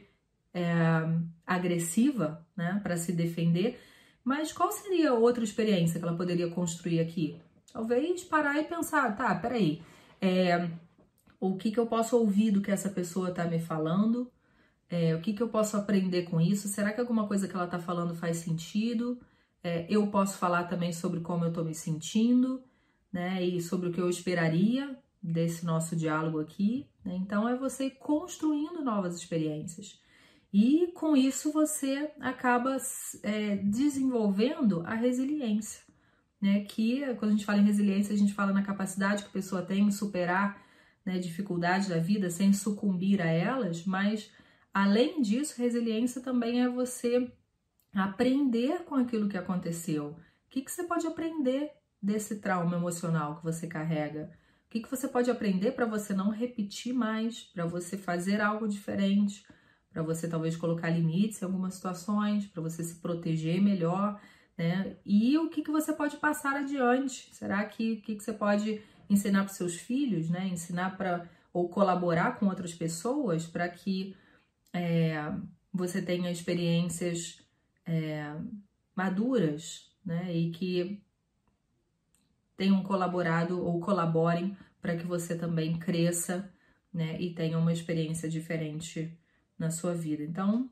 [0.53, 0.63] é,
[1.45, 3.79] agressiva, né, para se defender.
[4.23, 7.39] Mas qual seria outra experiência que ela poderia construir aqui?
[7.73, 9.81] Talvez parar e pensar, tá, peraí,
[10.21, 10.69] é,
[11.39, 14.31] o que, que eu posso ouvir do que essa pessoa está me falando?
[14.89, 16.67] É, o que, que eu posso aprender com isso?
[16.67, 19.19] Será que alguma coisa que ela está falando faz sentido?
[19.63, 22.63] É, eu posso falar também sobre como eu estou me sentindo,
[23.11, 23.43] né?
[23.43, 26.87] E sobre o que eu esperaria desse nosso diálogo aqui.
[27.03, 27.15] Né?
[27.15, 29.99] Então, é você construindo novas experiências.
[30.53, 32.77] E com isso você acaba
[33.23, 35.81] é, desenvolvendo a resiliência,
[36.41, 36.61] né?
[36.61, 39.61] Que quando a gente fala em resiliência, a gente fala na capacidade que a pessoa
[39.61, 40.65] tem de superar
[41.05, 44.29] né, dificuldades da vida sem sucumbir a elas, mas
[44.77, 47.31] Além disso, resiliência também é você
[47.95, 50.09] aprender com aquilo que aconteceu.
[50.09, 54.29] O que, que você pode aprender desse trauma emocional que você carrega?
[54.67, 58.67] O que, que você pode aprender para você não repetir mais, para você fazer algo
[58.67, 59.43] diferente,
[59.91, 64.21] para você talvez colocar limites em algumas situações, para você se proteger melhor,
[64.55, 64.95] né?
[65.03, 67.33] E o que, que você pode passar adiante?
[67.33, 70.47] Será que o que, que você pode ensinar para seus filhos, né?
[70.47, 74.15] Ensinar para ou colaborar com outras pessoas para que
[74.73, 75.15] é,
[75.73, 77.41] você tenha experiências
[77.85, 78.35] é,
[78.95, 80.35] maduras, né?
[80.35, 81.01] E que
[82.55, 86.51] tenham colaborado ou colaborem para que você também cresça,
[86.93, 87.19] né?
[87.21, 89.17] E tenha uma experiência diferente
[89.57, 90.23] na sua vida.
[90.23, 90.69] Então,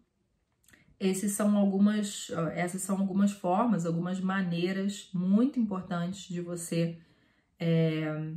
[1.00, 6.98] esses são algumas, essas são algumas formas, algumas maneiras muito importantes de você
[7.60, 8.34] é,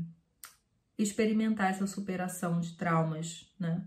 [0.99, 3.87] experimentar essa superação de traumas, né?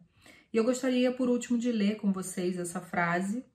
[0.54, 3.46] E eu gostaria, por último, de ler com vocês essa frase.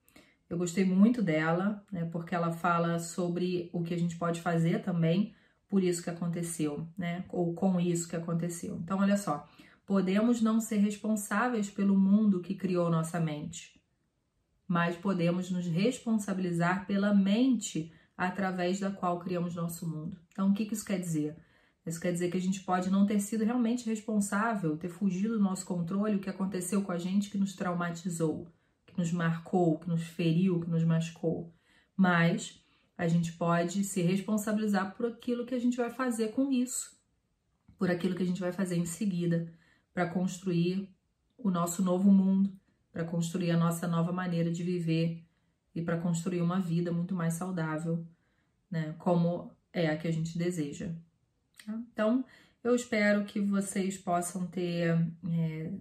[0.48, 4.82] Eu gostei muito dela, né, porque ela fala sobre o que a gente pode fazer
[4.82, 5.34] também
[5.68, 8.76] por isso que aconteceu, né, ou com isso que aconteceu.
[8.76, 9.46] Então, olha só:
[9.84, 13.80] podemos não ser responsáveis pelo mundo que criou nossa mente,
[14.66, 20.18] mas podemos nos responsabilizar pela mente através da qual criamos nosso mundo.
[20.32, 21.36] Então, o que isso quer dizer?
[21.86, 25.42] Isso quer dizer que a gente pode não ter sido realmente responsável, ter fugido do
[25.42, 28.48] nosso controle o que aconteceu com a gente que nos traumatizou,
[28.84, 31.54] que nos marcou, que nos feriu, que nos machucou.
[31.96, 32.60] Mas
[32.98, 36.96] a gente pode se responsabilizar por aquilo que a gente vai fazer com isso,
[37.78, 39.52] por aquilo que a gente vai fazer em seguida,
[39.94, 40.88] para construir
[41.38, 42.52] o nosso novo mundo,
[42.92, 45.22] para construir a nossa nova maneira de viver
[45.74, 48.04] e para construir uma vida muito mais saudável,
[48.70, 48.94] né?
[48.98, 50.90] Como é a que a gente deseja.
[51.68, 52.24] Então,
[52.62, 54.96] eu espero que vocês possam ter,
[55.30, 55.72] é,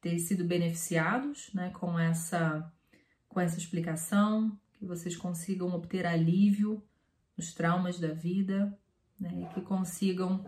[0.00, 2.72] ter sido beneficiados né, com, essa,
[3.28, 6.82] com essa explicação, que vocês consigam obter alívio
[7.36, 8.76] nos traumas da vida,
[9.18, 10.44] né, e que consigam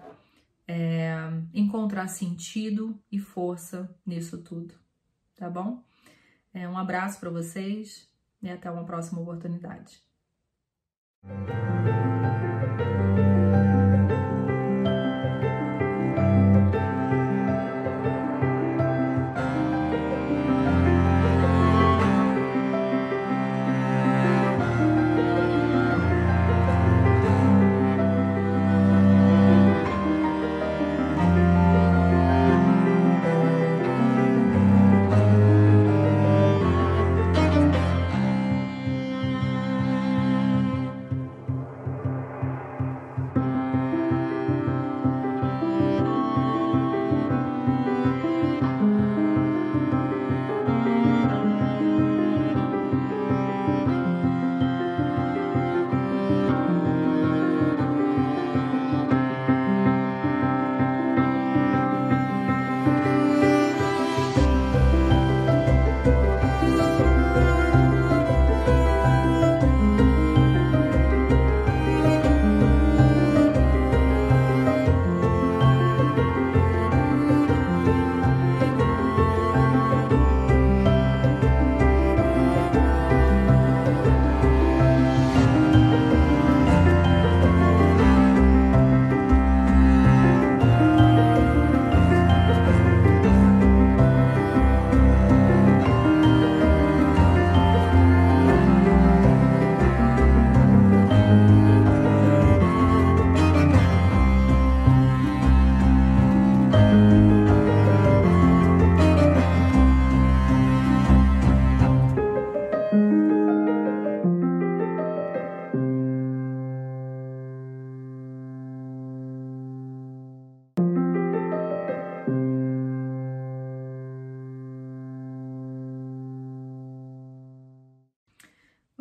[0.67, 1.17] é,
[1.55, 4.75] encontrar sentido e força nisso tudo,
[5.37, 5.83] tá bom?
[6.53, 8.09] É, um abraço para vocês
[8.43, 10.03] e até uma próxima oportunidade.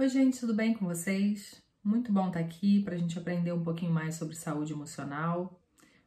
[0.06, 1.64] Oi, gente, tudo bem com vocês?
[1.84, 5.60] Muito bom estar aqui para a gente aprender um pouquinho mais sobre saúde emocional.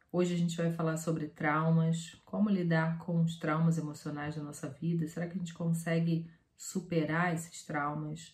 [0.09, 4.69] Hoje a gente vai falar sobre traumas, como lidar com os traumas emocionais da nossa
[4.69, 5.05] vida.
[5.05, 8.33] Será que a gente consegue superar esses traumas?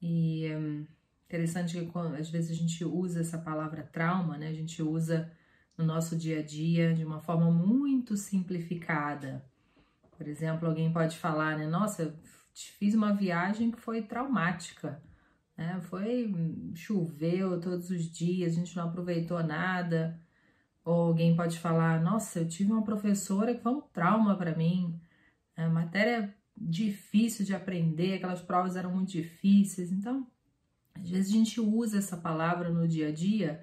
[0.00, 0.86] E hum,
[1.26, 4.48] interessante que às vezes a gente usa essa palavra trauma, né?
[4.48, 5.30] A gente usa
[5.76, 9.44] no nosso dia a dia de uma forma muito simplificada.
[10.16, 11.66] Por exemplo, alguém pode falar, né?
[11.66, 12.18] Nossa,
[12.54, 15.02] fiz uma viagem que foi traumática.
[15.56, 15.80] Né?
[15.82, 16.32] Foi
[16.74, 20.18] choveu todos os dias, a gente não aproveitou nada.
[20.84, 24.98] Ou alguém pode falar, nossa, eu tive uma professora que foi um trauma para mim.
[25.56, 29.92] A matéria difícil de aprender, aquelas provas eram muito difíceis.
[29.92, 30.26] Então,
[30.94, 33.62] às vezes a gente usa essa palavra no dia a dia,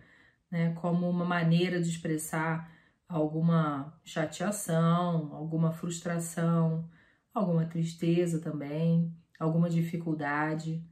[0.49, 2.71] né, como uma maneira de expressar
[3.07, 6.89] alguma chateação, alguma frustração,
[7.33, 10.83] alguma tristeza também, alguma dificuldade.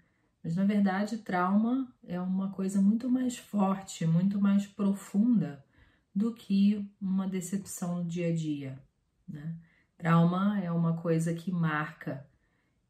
[0.43, 5.63] Mas na verdade, trauma é uma coisa muito mais forte, muito mais profunda
[6.13, 8.79] do que uma decepção no dia a dia.
[9.27, 9.57] Né?
[9.97, 12.25] Trauma é uma coisa que marca,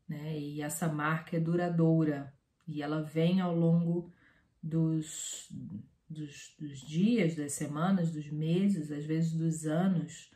[0.08, 0.38] né?
[0.38, 2.34] E essa marca é duradoura
[2.68, 4.12] e ela vem ao longo
[4.62, 5.48] dos,
[6.10, 10.32] dos, dos dias, das semanas, dos meses, às vezes dos anos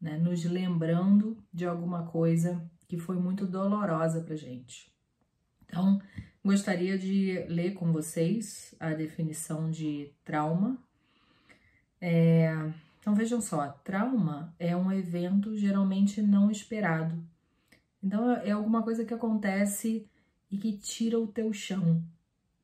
[0.00, 4.90] né, nos lembrando de alguma coisa que foi muito dolorosa para gente.
[5.64, 6.00] Então,
[6.44, 10.78] gostaria de ler com vocês a definição de trauma.
[12.00, 12.50] É,
[13.00, 17.22] então, vejam só: trauma é um evento geralmente não esperado.
[18.02, 20.08] Então, é alguma coisa que acontece
[20.50, 22.02] e que tira o teu chão,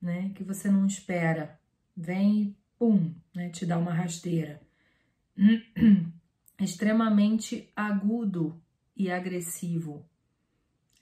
[0.00, 0.30] né?
[0.34, 1.58] Que você não espera.
[1.96, 3.50] Vem e pum, né?
[3.50, 4.60] Te dá uma rasteira.
[6.64, 8.60] extremamente agudo
[8.96, 10.08] e agressivo.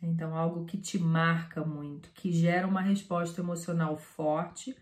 [0.03, 4.77] Então, algo que te marca muito, que gera uma resposta emocional forte,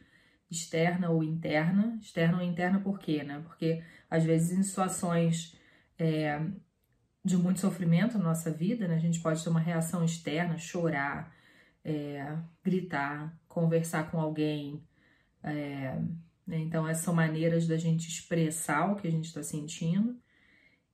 [0.51, 1.99] externa ou interna.
[2.01, 3.41] Externa ou interna por quê, né?
[3.45, 5.57] Porque às vezes em situações
[5.99, 6.41] é,
[7.25, 11.33] de muito sofrimento na nossa vida, né, a gente pode ter uma reação externa, chorar,
[11.85, 14.83] é, gritar, conversar com alguém.
[15.43, 15.99] É,
[16.47, 16.59] né?
[16.59, 20.19] Então, essas são maneiras da gente expressar o que a gente está sentindo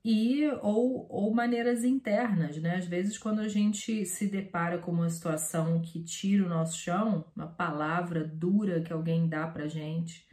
[0.09, 2.76] e ou, ou maneiras internas, né?
[2.76, 7.24] Às vezes, quando a gente se depara com uma situação que tira o nosso chão,
[7.34, 10.24] uma palavra dura que alguém dá pra gente,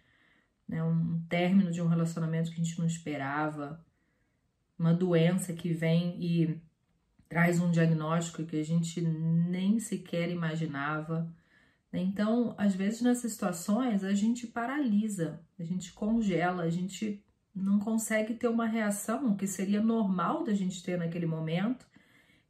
[0.68, 0.84] né?
[0.84, 3.84] um término de um relacionamento que a gente não esperava,
[4.78, 6.62] uma doença que vem e
[7.28, 11.34] traz um diagnóstico que a gente nem sequer imaginava.
[11.92, 12.00] Né?
[12.00, 17.23] Então, às vezes nessas situações a gente paralisa, a gente congela, a gente
[17.56, 21.86] não consegue ter uma reação que seria normal da gente ter naquele momento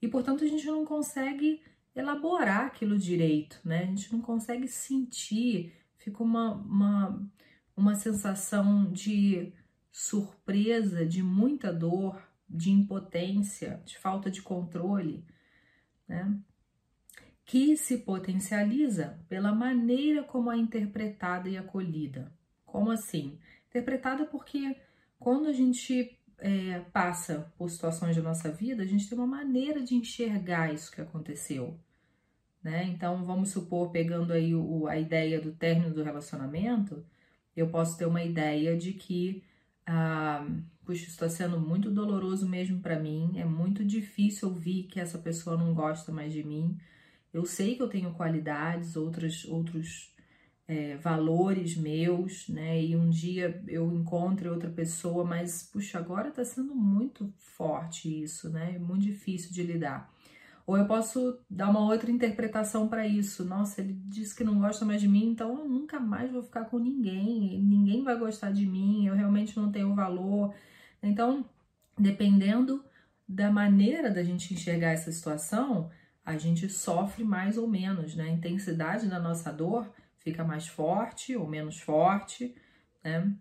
[0.02, 1.62] e, portanto, a gente não consegue
[1.96, 3.84] elaborar aquilo direito, né?
[3.84, 7.32] A gente não consegue sentir, fica uma, uma,
[7.76, 9.54] uma sensação de
[9.92, 15.26] surpresa, de muita dor, de impotência, de falta de controle,
[16.08, 16.40] né?
[17.46, 22.34] Que se potencializa pela maneira como é interpretada e acolhida.
[22.66, 23.38] Como assim?
[23.70, 24.76] Interpretada porque
[25.24, 29.82] quando a gente é, passa por situações da nossa vida, a gente tem uma maneira
[29.82, 31.80] de enxergar isso que aconteceu.
[32.62, 32.84] Né?
[32.86, 37.06] Então, vamos supor, pegando aí o, a ideia do término do relacionamento,
[37.56, 39.44] eu posso ter uma ideia de que,
[39.86, 40.46] ah,
[40.86, 45.56] puxa, está sendo muito doloroso mesmo para mim, é muito difícil ouvir que essa pessoa
[45.56, 46.78] não gosta mais de mim.
[47.34, 50.13] Eu sei que eu tenho qualidades, outras, outros
[50.68, 52.82] é, valores meus, né?
[52.82, 58.50] E um dia eu encontre outra pessoa, mas puxa, agora tá sendo muito forte isso,
[58.50, 58.78] né?
[58.80, 60.12] Muito difícil de lidar.
[60.66, 63.44] Ou eu posso dar uma outra interpretação para isso.
[63.44, 66.66] Nossa, ele disse que não gosta mais de mim, então eu nunca mais vou ficar
[66.66, 67.62] com ninguém.
[67.62, 69.06] Ninguém vai gostar de mim.
[69.06, 70.54] Eu realmente não tenho valor.
[71.02, 71.46] Então,
[72.00, 72.84] dependendo
[73.28, 75.90] da maneira da gente enxergar essa situação,
[76.26, 78.24] a gente sofre mais ou menos, né?
[78.24, 79.92] A intensidade da nossa dor
[80.24, 82.56] fica mais forte ou menos forte,
[83.04, 83.32] né?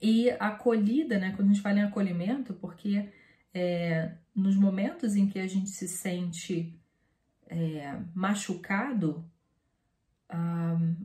[0.00, 1.32] E acolhida, né?
[1.34, 3.08] Quando a gente fala em acolhimento, porque
[3.52, 6.78] é, nos momentos em que a gente se sente
[7.48, 9.24] é, machucado,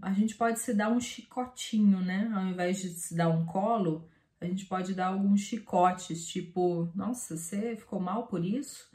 [0.01, 2.29] a gente pode se dar um chicotinho, né?
[2.33, 4.09] Ao invés de se dar um colo,
[4.39, 8.89] a gente pode dar alguns chicotes, tipo, nossa, você ficou mal por isso?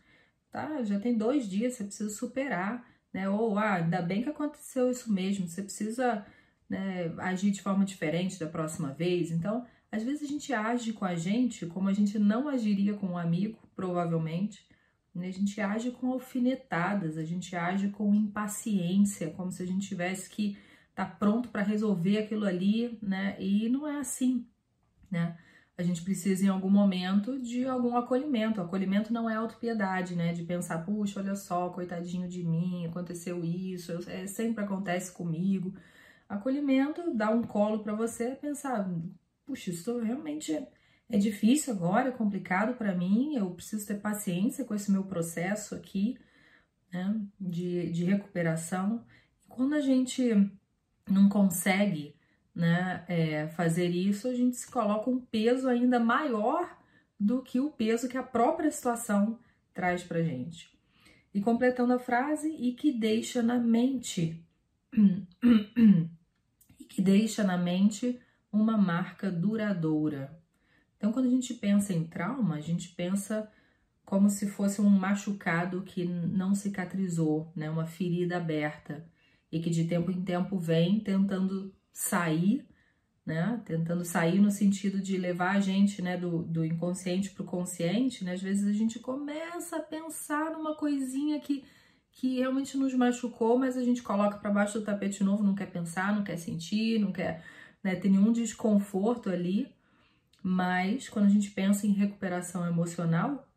[0.50, 2.84] Tá, já tem dois dias, você precisa superar
[3.16, 3.30] né?
[3.30, 6.26] Ou, ah, ainda bem que aconteceu isso mesmo, você precisa
[6.68, 9.30] né, agir de forma diferente da próxima vez.
[9.30, 13.06] Então, às vezes a gente age com a gente como a gente não agiria com
[13.06, 14.66] um amigo, provavelmente,
[15.14, 15.28] né?
[15.28, 20.28] a gente age com alfinetadas, a gente age com impaciência, como se a gente tivesse
[20.28, 20.58] que
[20.90, 23.34] estar tá pronto para resolver aquilo ali, né?
[23.40, 24.46] E não é assim,
[25.10, 25.38] né?
[25.78, 28.60] A gente precisa em algum momento de algum acolhimento.
[28.60, 30.32] O acolhimento não é autopiedade, né?
[30.32, 35.74] De pensar, puxa, olha só, coitadinho de mim, aconteceu isso, é, sempre acontece comigo.
[36.28, 38.90] Acolhimento, dar um colo para você, pensar,
[39.44, 40.66] puxa, isso realmente é,
[41.10, 45.74] é difícil agora, é complicado para mim, eu preciso ter paciência com esse meu processo
[45.74, 46.18] aqui,
[46.92, 49.04] né, de, de recuperação.
[49.48, 50.50] Quando a gente
[51.08, 52.15] não consegue
[52.56, 56.74] né, é, fazer isso, a gente se coloca um peso ainda maior
[57.20, 59.38] do que o peso que a própria situação
[59.74, 60.74] traz para gente.
[61.34, 64.42] E completando a frase, e que deixa na mente,
[66.80, 68.18] e que deixa na mente
[68.50, 70.40] uma marca duradoura.
[70.96, 73.52] Então, quando a gente pensa em trauma, a gente pensa
[74.02, 77.68] como se fosse um machucado que não cicatrizou, né?
[77.68, 79.06] uma ferida aberta
[79.52, 82.62] e que de tempo em tempo vem tentando sair,
[83.24, 83.58] né?
[83.64, 88.22] Tentando sair no sentido de levar a gente, né, do, do inconsciente para o consciente,
[88.22, 88.34] né?
[88.34, 91.64] Às vezes a gente começa a pensar numa coisinha que,
[92.12, 95.70] que realmente nos machucou, mas a gente coloca para baixo do tapete novo, não quer
[95.70, 97.42] pensar, não quer sentir, não quer
[97.82, 99.66] né, ter nenhum desconforto ali.
[100.42, 103.48] Mas quando a gente pensa em recuperação emocional,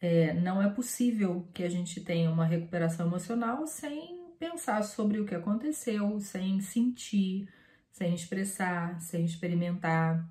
[0.00, 5.24] é, não é possível que a gente tenha uma recuperação emocional sem pensar sobre o
[5.24, 7.48] que aconteceu, sem sentir,
[7.94, 10.28] sem expressar, sem experimentar,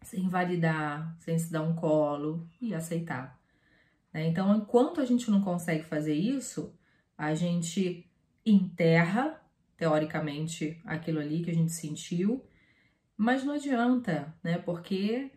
[0.00, 3.36] sem validar, sem se dar um colo e aceitar.
[4.14, 4.28] Né?
[4.28, 6.72] Então, enquanto a gente não consegue fazer isso,
[7.18, 8.08] a gente
[8.46, 9.42] enterra,
[9.76, 12.44] teoricamente, aquilo ali que a gente sentiu,
[13.16, 14.56] mas não adianta, né?
[14.58, 15.32] Porque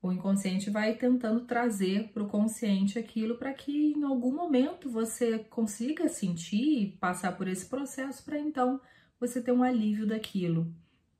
[0.00, 5.38] o inconsciente vai tentando trazer para o consciente aquilo para que em algum momento você
[5.38, 8.80] consiga sentir e passar por esse processo para então
[9.20, 10.74] você ter um alívio daquilo,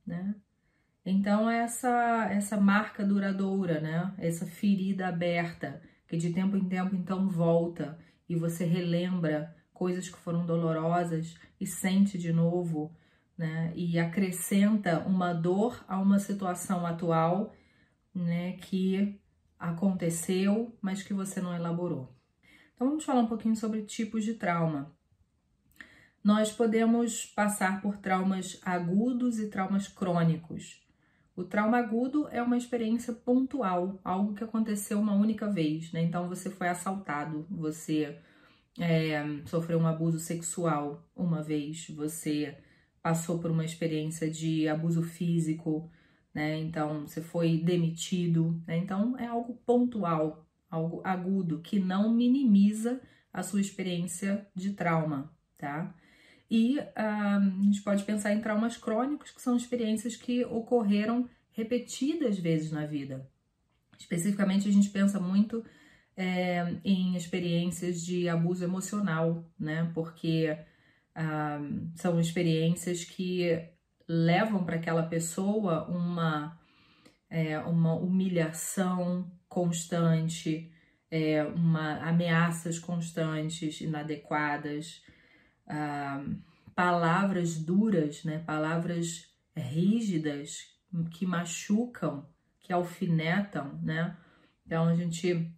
[0.06, 0.34] né?
[1.04, 4.14] Então essa essa marca duradoura, né?
[4.18, 7.98] Essa ferida aberta que de tempo em tempo então volta
[8.28, 12.94] e você relembra coisas que foram dolorosas e sente de novo,
[13.36, 13.72] né?
[13.74, 17.54] E acrescenta uma dor a uma situação atual
[18.14, 19.20] né, que
[19.58, 22.14] aconteceu, mas que você não elaborou.
[22.74, 24.94] Então vamos falar um pouquinho sobre tipos de trauma.
[26.22, 30.80] Nós podemos passar por traumas agudos e traumas crônicos.
[31.34, 36.02] O trauma agudo é uma experiência pontual, algo que aconteceu uma única vez, né?
[36.02, 38.18] Então você foi assaltado, você
[38.78, 42.56] é, sofreu um abuso sexual uma vez, você
[43.02, 45.90] passou por uma experiência de abuso físico,
[46.34, 46.58] né?
[46.58, 48.76] Então, você foi demitido, né?
[48.76, 53.00] Então, é algo pontual, algo agudo, que não minimiza
[53.32, 55.94] a sua experiência de trauma, tá?
[56.50, 62.38] E uh, a gente pode pensar em traumas crônicos, que são experiências que ocorreram repetidas
[62.38, 63.28] vezes na vida.
[63.98, 65.64] Especificamente, a gente pensa muito
[66.16, 69.90] é, em experiências de abuso emocional, né?
[69.94, 70.56] Porque
[71.16, 73.70] uh, são experiências que
[74.08, 76.58] levam para aquela pessoa uma,
[77.28, 80.72] é, uma humilhação constante,
[81.08, 85.02] é, uma ameaças constantes, inadequadas,
[85.70, 86.24] ah,
[86.74, 90.68] palavras duras, né, palavras rígidas
[91.10, 92.26] que machucam,
[92.58, 94.16] que alfinetam, né?
[94.66, 95.50] Então a gente,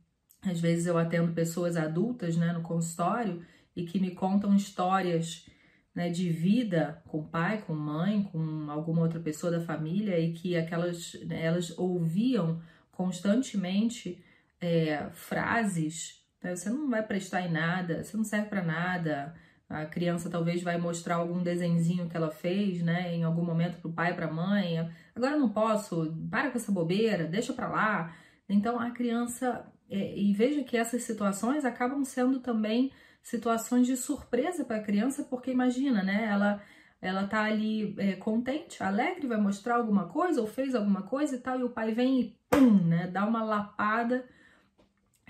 [0.43, 3.44] às vezes eu atendo pessoas adultas, né, no consultório
[3.74, 5.48] e que me contam histórias
[5.94, 10.56] né, de vida com pai, com mãe, com alguma outra pessoa da família e que
[10.56, 12.60] aquelas né, elas ouviam
[12.90, 14.22] constantemente
[14.60, 19.34] é, frases né, você não vai prestar em nada, você não serve para nada.
[19.72, 23.88] A criança talvez vai mostrar algum desenzinho que ela fez, né, em algum momento para
[23.90, 24.90] o pai, para a mãe.
[25.14, 28.14] Agora não posso, para com essa bobeira, deixa para lá.
[28.48, 32.92] Então a criança é, e veja que essas situações acabam sendo também
[33.22, 36.26] situações de surpresa para a criança, porque imagina, né?
[36.30, 36.62] Ela
[37.00, 41.40] ela tá ali é, contente, alegre, vai mostrar alguma coisa ou fez alguma coisa e
[41.40, 43.08] tal, e o pai vem e pum, né?
[43.08, 44.24] Dá uma lapada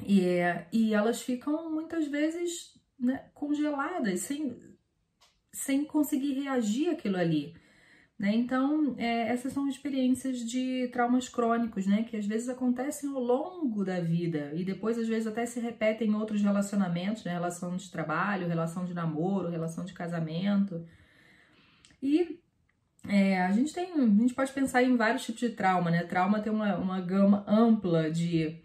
[0.07, 0.23] e,
[0.71, 4.57] e elas ficam muitas vezes né, congeladas, sem,
[5.53, 7.55] sem conseguir reagir aquilo ali.
[8.23, 8.37] Né?
[8.37, 12.05] Então, é, essas são experiências de traumas crônicos, né?
[12.05, 16.11] Que às vezes acontecem ao longo da vida e depois, às vezes, até se repetem
[16.11, 17.33] em outros relacionamentos, né?
[17.33, 20.87] Relação de trabalho, relação de namoro, relação de casamento.
[22.01, 22.39] E
[23.09, 26.05] é, a gente tem, a gente pode pensar em vários tipos de trauma, né?
[26.05, 28.63] Trauma tem uma, uma gama ampla de,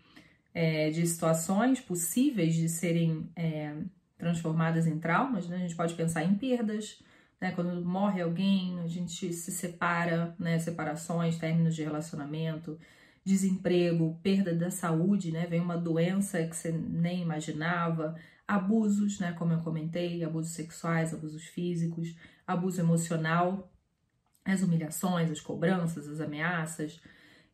[0.53, 3.73] é, de situações possíveis de serem é,
[4.17, 5.57] transformadas em traumas, né?
[5.57, 7.01] A gente pode pensar em perdas,
[7.39, 7.51] né?
[7.51, 10.57] Quando morre alguém, a gente se separa, né?
[10.59, 12.79] Separações, términos de relacionamento,
[13.23, 15.45] desemprego, perda da saúde, né?
[15.45, 18.15] Vem uma doença que você nem imaginava,
[18.47, 19.33] abusos, né?
[19.33, 22.15] Como eu comentei, abusos sexuais, abusos físicos,
[22.45, 23.71] abuso emocional,
[24.43, 26.99] as humilhações, as cobranças, as ameaças,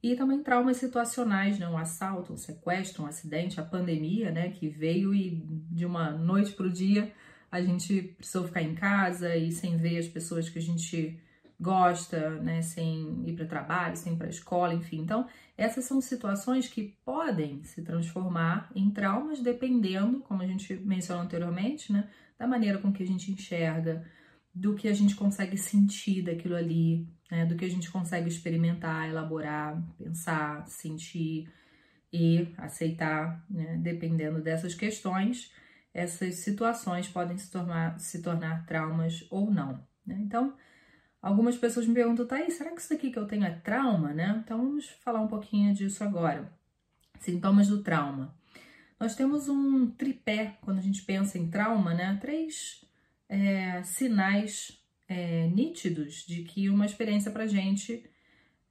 [0.03, 1.67] e também traumas situacionais, né?
[1.67, 4.49] Um assalto, um sequestro, um acidente, a pandemia, né?
[4.49, 7.11] Que veio e de uma noite para o dia
[7.49, 11.19] a gente precisou ficar em casa e sem ver as pessoas que a gente
[11.57, 12.61] gosta, né?
[12.61, 14.99] Sem ir para trabalho, sem ir para escola, enfim.
[14.99, 15.25] Então,
[15.55, 21.93] essas são situações que podem se transformar em traumas dependendo, como a gente mencionou anteriormente,
[21.93, 22.09] né?
[22.37, 24.03] Da maneira com que a gente enxerga,
[24.53, 29.09] do que a gente consegue sentir daquilo ali, né, do que a gente consegue experimentar,
[29.09, 31.51] elaborar, pensar, sentir
[32.11, 35.51] e aceitar, né, dependendo dessas questões,
[35.91, 39.83] essas situações podem se tornar, se tornar traumas ou não.
[40.05, 40.19] Né?
[40.19, 40.55] Então,
[41.19, 44.13] algumas pessoas me perguntam, tá aí, será que isso aqui que eu tenho é trauma,
[44.13, 44.39] né?
[44.43, 46.53] Então, vamos falar um pouquinho disso agora.
[47.19, 48.35] Sintomas do trauma.
[48.99, 52.15] Nós temos um tripé quando a gente pensa em trauma, né?
[52.21, 52.85] Três
[53.27, 54.82] é, sinais
[55.13, 58.03] é, nítidos de que uma experiência para gente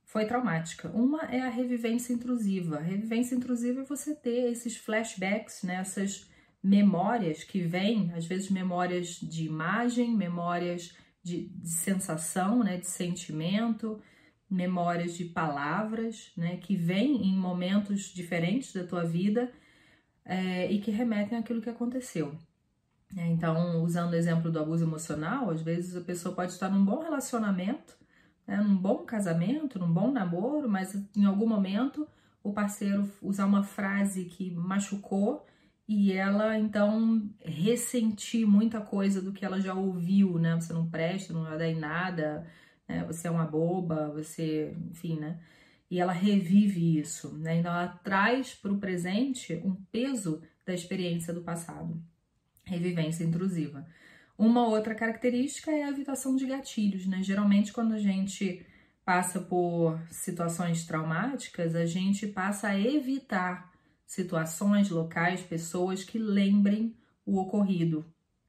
[0.05, 0.89] foi traumática.
[0.91, 2.79] Uma é a revivência intrusiva.
[2.79, 6.29] A revivência intrusiva é você ter esses flashbacks, né, essas
[6.63, 14.01] memórias que vêm, às vezes memórias de imagem, memórias de, de sensação, né, de sentimento,
[14.51, 19.53] memórias de palavras, né, que vêm em momentos diferentes da tua vida
[20.25, 22.37] é, e que remetem àquilo que aconteceu.
[23.17, 26.85] É, então, usando o exemplo do abuso emocional, às vezes a pessoa pode estar num
[26.85, 27.97] bom relacionamento,
[28.47, 32.09] né, num bom casamento, num bom namoro, mas em algum momento
[32.43, 35.47] o parceiro usar uma frase que machucou
[35.87, 40.55] e ela então ressentir muita coisa do que ela já ouviu, né?
[40.57, 42.47] Você não presta, não dar em nada,
[42.89, 43.05] né?
[43.05, 45.39] você é uma boba, você, enfim, né?
[45.91, 47.57] E ela revive isso, né?
[47.59, 52.03] Então ela traz para o presente um peso da experiência do passado
[52.73, 53.87] revivência intrusiva.
[54.37, 57.23] Uma outra característica é a evitação de gatilhos, né?
[57.23, 58.67] Geralmente, quando a gente
[59.05, 63.71] passa por situações traumáticas, a gente passa a evitar
[64.07, 66.95] situações, locais, pessoas que lembrem
[67.25, 68.05] o ocorrido,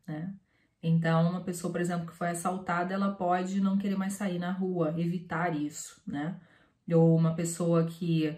[0.07, 0.33] né?
[0.81, 4.51] Então, uma pessoa, por exemplo, que foi assaltada, ela pode não querer mais sair na
[4.51, 6.39] rua, evitar isso, né?
[6.91, 8.35] Ou uma pessoa que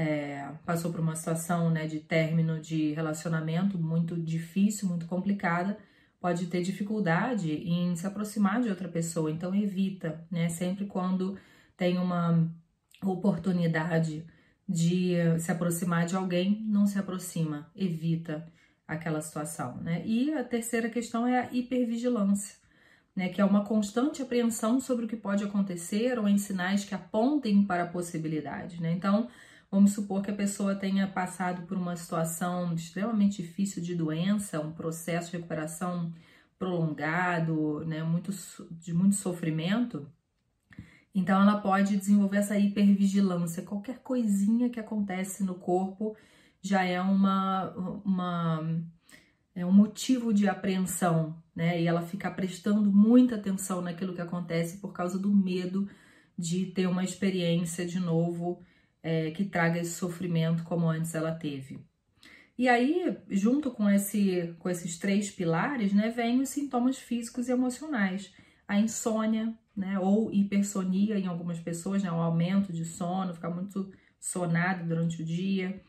[0.00, 5.76] é, passou por uma situação né, de término de relacionamento muito difícil, muito complicada,
[6.18, 9.30] pode ter dificuldade em se aproximar de outra pessoa.
[9.30, 10.48] Então evita, né?
[10.48, 11.38] Sempre quando
[11.76, 12.50] tem uma
[13.02, 14.24] oportunidade
[14.68, 18.46] de se aproximar de alguém, não se aproxima, evita
[18.86, 20.02] aquela situação, né?
[20.06, 22.56] E a terceira questão é a hipervigilância,
[23.14, 23.28] né?
[23.28, 27.62] Que é uma constante apreensão sobre o que pode acontecer ou em sinais que apontem
[27.64, 28.92] para a possibilidade, né?
[28.92, 29.28] Então,
[29.70, 34.72] Vamos supor que a pessoa tenha passado por uma situação extremamente difícil de doença, um
[34.72, 36.12] processo de recuperação
[36.58, 38.32] prolongado, né, muito,
[38.72, 40.10] de muito sofrimento.
[41.14, 43.62] Então, ela pode desenvolver essa hipervigilância.
[43.62, 46.16] Qualquer coisinha que acontece no corpo
[46.60, 47.70] já é uma,
[48.04, 48.82] uma
[49.54, 51.80] é um motivo de apreensão, né?
[51.80, 55.88] E ela fica prestando muita atenção naquilo que acontece por causa do medo
[56.38, 58.62] de ter uma experiência de novo
[59.02, 61.80] é, que traga esse sofrimento como antes ela teve.
[62.60, 67.52] E aí, junto com, esse, com esses três pilares, né, vem os sintomas físicos e
[67.52, 68.34] emocionais.
[68.68, 73.90] A insônia, né, ou hipersonia em algumas pessoas, né, o aumento de sono, ficar muito
[74.20, 75.80] sonado durante o dia,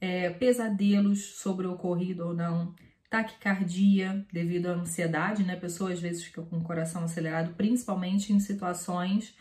[0.00, 2.72] é, pesadelos sobre o ocorrido ou não,
[3.10, 8.32] taquicardia devido à ansiedade, né, a pessoa às vezes fica com o coração acelerado, principalmente
[8.32, 9.36] em situações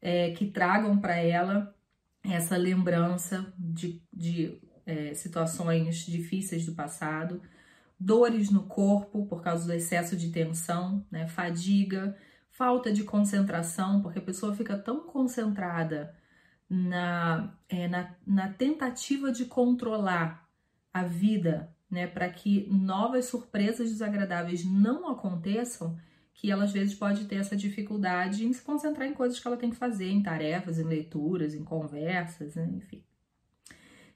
[0.00, 1.74] é, que tragam para ela
[2.22, 7.40] essa lembrança de, de é, situações difíceis do passado,
[7.98, 12.16] dores no corpo por causa do excesso de tensão, né, fadiga,
[12.50, 16.14] falta de concentração, porque a pessoa fica tão concentrada
[16.68, 20.48] na, é, na, na tentativa de controlar
[20.92, 25.98] a vida, né, para que novas surpresas desagradáveis não aconteçam,
[26.40, 29.58] que ela às vezes pode ter essa dificuldade em se concentrar em coisas que ela
[29.58, 32.66] tem que fazer, em tarefas, em leituras, em conversas, né?
[32.76, 33.04] enfim.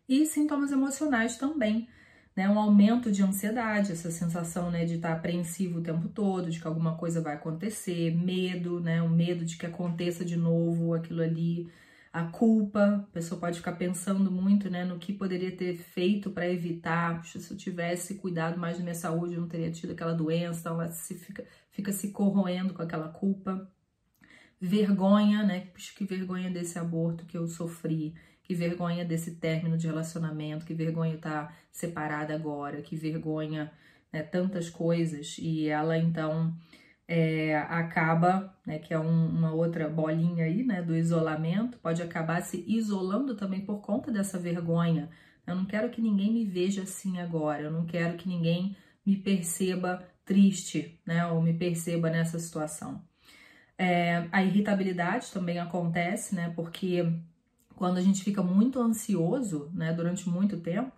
[0.08, 1.86] E sintomas emocionais também,
[2.34, 2.48] né?
[2.48, 6.66] Um aumento de ansiedade, essa sensação né, de estar apreensivo o tempo todo, de que
[6.66, 9.02] alguma coisa vai acontecer, medo, né?
[9.02, 11.70] O medo de que aconteça de novo aquilo ali,
[12.10, 16.48] a culpa, a pessoa pode ficar pensando muito né, no que poderia ter feito para
[16.48, 17.20] evitar.
[17.20, 20.60] Puxa, se eu tivesse cuidado mais da minha saúde, eu não teria tido aquela doença.
[20.60, 21.44] Então, ela se fica,
[21.74, 23.70] fica se corroendo com aquela culpa.
[24.58, 25.66] Vergonha, né?
[25.72, 28.14] Puxa, que vergonha desse aborto que eu sofri.
[28.42, 30.64] Que vergonha desse término de relacionamento.
[30.64, 32.80] Que vergonha estar tá separada agora.
[32.80, 33.70] Que vergonha,
[34.12, 35.36] né, tantas coisas.
[35.38, 36.54] E ela, então
[37.06, 42.40] é, acaba, né, que é um, uma outra bolinha aí, né, do isolamento, pode acabar
[42.42, 45.10] se isolando também por conta dessa vergonha.
[45.46, 49.16] Eu não quero que ninguém me veja assim agora, eu não quero que ninguém me
[49.16, 53.02] perceba triste, né, ou me perceba nessa situação.
[53.76, 57.12] É, a irritabilidade também acontece, né, porque
[57.74, 60.92] quando a gente fica muito ansioso, né, durante muito tempo,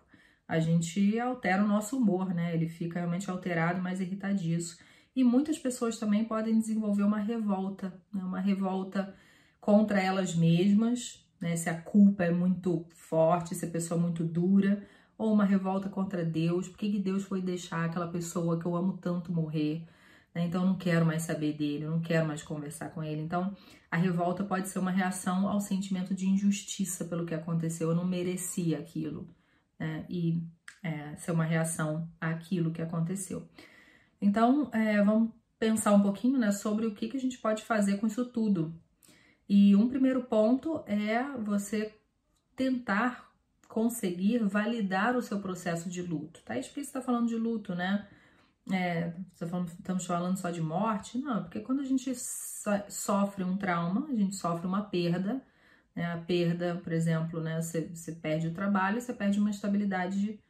[0.47, 4.79] a gente altera o nosso humor, né, ele fica realmente alterado, mais irritadiço.
[5.17, 8.23] E muitas pessoas também podem desenvolver uma revolta, né?
[8.23, 9.15] uma revolta
[9.59, 11.57] contra elas mesmas, né?
[11.57, 14.87] se a culpa é muito forte, se a pessoa é muito dura,
[15.19, 18.99] ou uma revolta contra Deus, por que Deus foi deixar aquela pessoa que eu amo
[18.99, 19.87] tanto morrer?
[20.35, 20.47] Né?
[20.47, 23.23] Então eu não quero mais saber dele, eu não quero mais conversar com ele.
[23.23, 23.57] Então
[23.91, 28.07] a revolta pode ser uma reação ao sentimento de injustiça pelo que aconteceu, eu não
[28.07, 29.29] merecia aquilo,
[29.79, 30.05] né?
[30.09, 30.43] e
[30.83, 33.49] é, ser uma reação àquilo que aconteceu.
[34.21, 37.99] Então, é, vamos pensar um pouquinho né, sobre o que, que a gente pode fazer
[37.99, 38.75] com isso tudo.
[39.49, 41.95] E um primeiro ponto é você
[42.55, 43.26] tentar
[43.77, 46.41] conseguir validar o seu processo de luto.
[46.47, 48.09] Tá explícito está falando de luto, né?
[48.73, 51.19] É, estamos falando só de morte?
[51.19, 52.11] Não, porque quando a gente
[52.89, 55.43] sofre um trauma, a gente sofre uma perda,
[55.95, 56.07] né?
[56.07, 57.61] A perda, por exemplo, né?
[57.61, 60.41] Você, você perde o trabalho, você perde uma estabilidade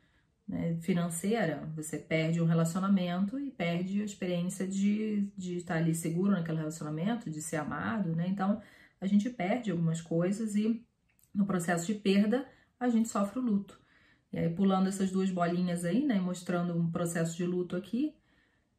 [0.47, 6.31] né, financeira, você perde um relacionamento e perde a experiência de, de estar ali seguro
[6.31, 8.28] naquele relacionamento, de ser amado, né?
[8.28, 8.62] Então
[9.01, 10.81] a gente perde algumas coisas e
[11.35, 12.47] no processo de perda
[12.78, 13.81] a gente sofre o luto.
[14.32, 18.15] E aí, pulando essas duas bolinhas aí, né, mostrando um processo de luto aqui,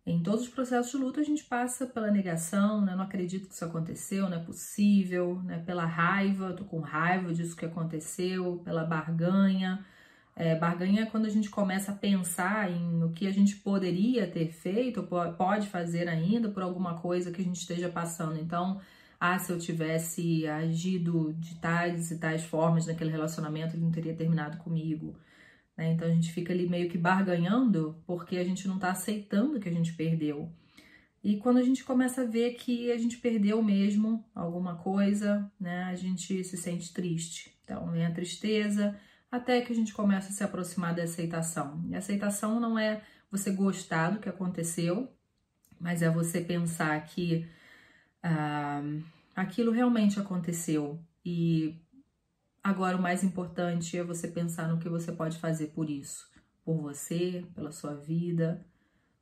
[0.05, 2.95] em todos os processos de luto a gente passa pela negação, né?
[2.95, 5.59] Não acredito que isso aconteceu, não é possível, né?
[5.65, 9.85] Pela raiva, tô com raiva disso que aconteceu, pela barganha,
[10.39, 14.27] é, barganha é quando a gente começa a pensar em o que a gente poderia
[14.29, 15.01] ter feito,
[15.35, 18.37] pode fazer ainda por alguma coisa que a gente esteja passando.
[18.39, 18.79] Então,
[19.19, 24.15] ah, se eu tivesse agido de tais e tais formas naquele relacionamento, ele não teria
[24.15, 25.15] terminado comigo.
[25.75, 25.91] Né?
[25.93, 29.69] Então a gente fica ali meio que barganhando porque a gente não está aceitando que
[29.69, 30.51] a gente perdeu.
[31.23, 35.83] E quando a gente começa a ver que a gente perdeu mesmo alguma coisa, né,
[35.85, 37.57] a gente se sente triste.
[37.63, 38.95] Então vem a tristeza,
[39.31, 41.83] até que a gente começa a se aproximar da aceitação.
[41.89, 45.11] E aceitação não é você gostar do que aconteceu,
[45.79, 47.45] mas é você pensar que
[48.23, 48.81] ah,
[49.35, 51.75] aquilo realmente aconteceu e
[52.63, 56.29] agora o mais importante é você pensar no que você pode fazer por isso,
[56.63, 58.65] por você, pela sua vida,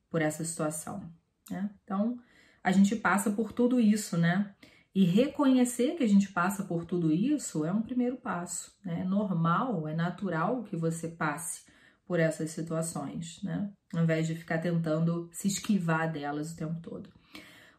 [0.10, 1.12] por essa situação.
[1.50, 1.70] Né?
[1.84, 2.18] Então
[2.64, 4.56] a gente passa por tudo isso, né?
[4.94, 8.74] E reconhecer que a gente passa por tudo isso é um primeiro passo.
[8.84, 9.02] Né?
[9.02, 11.66] É normal, é natural que você passe
[12.08, 13.70] por essas situações, né?
[13.94, 17.10] Ao invés de ficar tentando se esquivar delas o tempo todo.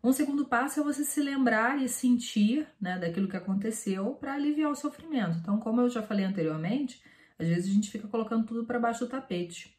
[0.03, 4.71] Um segundo passo é você se lembrar e sentir né, daquilo que aconteceu para aliviar
[4.71, 5.39] o sofrimento.
[5.39, 7.03] Então, como eu já falei anteriormente,
[7.39, 9.77] às vezes a gente fica colocando tudo para baixo do tapete,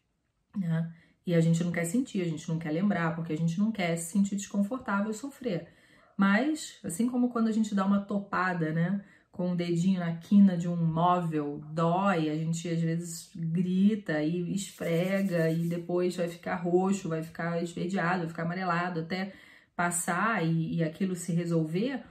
[0.55, 0.93] né?
[1.25, 3.71] E a gente não quer sentir, a gente não quer lembrar, porque a gente não
[3.71, 5.67] quer se sentir desconfortável e sofrer.
[6.15, 9.03] Mas, assim como quando a gente dá uma topada, né?
[9.29, 14.53] Com o dedinho na quina de um móvel, dói, a gente às vezes grita e
[14.53, 19.33] esfrega e depois vai ficar roxo, vai ficar esverdeado, vai ficar amarelado até
[19.77, 22.03] passar e, e aquilo se resolver.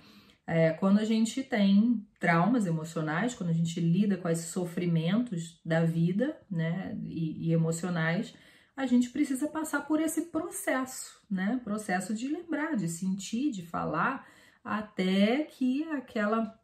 [0.47, 5.85] É, quando a gente tem traumas emocionais, quando a gente lida com esses sofrimentos da
[5.85, 8.33] vida, né, e, e emocionais,
[8.77, 11.61] a gente precisa passar por esse processo, né?
[11.65, 14.29] Processo de lembrar, de sentir, de falar,
[14.63, 16.57] até que aquela,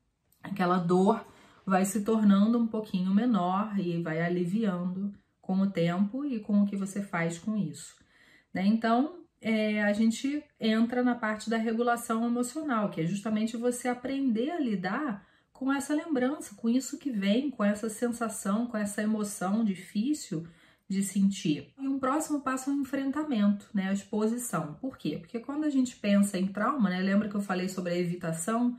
[0.42, 1.26] aquela dor
[1.66, 6.66] vai se tornando um pouquinho menor e vai aliviando com o tempo e com o
[6.66, 7.96] que você faz com isso.
[8.52, 8.66] Né?
[8.66, 14.50] Então, é, a gente entra na parte da regulação emocional, que é justamente você aprender
[14.50, 19.64] a lidar com essa lembrança, com isso que vem, com essa sensação, com essa emoção
[19.64, 20.46] difícil
[20.88, 21.72] de sentir.
[21.78, 24.74] E um próximo passo é o enfrentamento, né, a exposição.
[24.80, 25.18] Por quê?
[25.18, 28.78] Porque quando a gente pensa em trauma, né, lembra que eu falei sobre a evitação,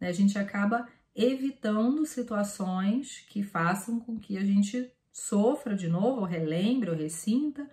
[0.00, 6.20] né, a gente acaba evitando situações que façam com que a gente sofra de novo,
[6.20, 7.68] ou relembre, ou ressinta,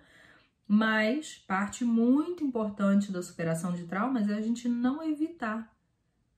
[0.68, 5.74] mas parte muito importante da superação de traumas é a gente não evitar,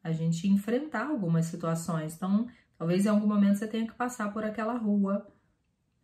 [0.02, 2.14] a gente enfrentar algumas situações.
[2.14, 2.48] Então,
[2.80, 5.30] Talvez em algum momento você tenha que passar por aquela rua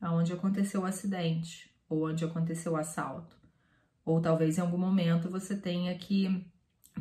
[0.02, 3.34] onde aconteceu o acidente ou onde aconteceu o assalto.
[4.04, 6.46] Ou talvez em algum momento você tenha que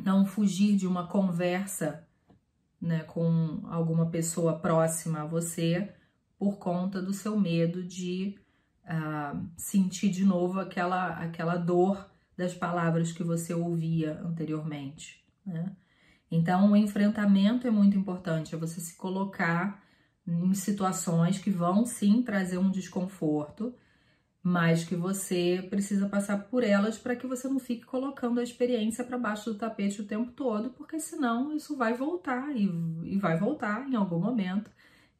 [0.02, 2.08] não fugir de uma conversa
[2.80, 5.92] né, com alguma pessoa próxima a você
[6.38, 8.34] por conta do seu medo de
[8.86, 15.24] uh, sentir de novo aquela, aquela dor das palavras que você ouvia anteriormente.
[15.44, 15.72] Né?
[16.30, 19.82] Então, o enfrentamento é muito importante, é você se colocar
[20.26, 23.74] em situações que vão sim trazer um desconforto,
[24.42, 29.04] mas que você precisa passar por elas para que você não fique colocando a experiência
[29.04, 32.64] para baixo do tapete o tempo todo, porque senão isso vai voltar e,
[33.04, 34.70] e vai voltar em algum momento.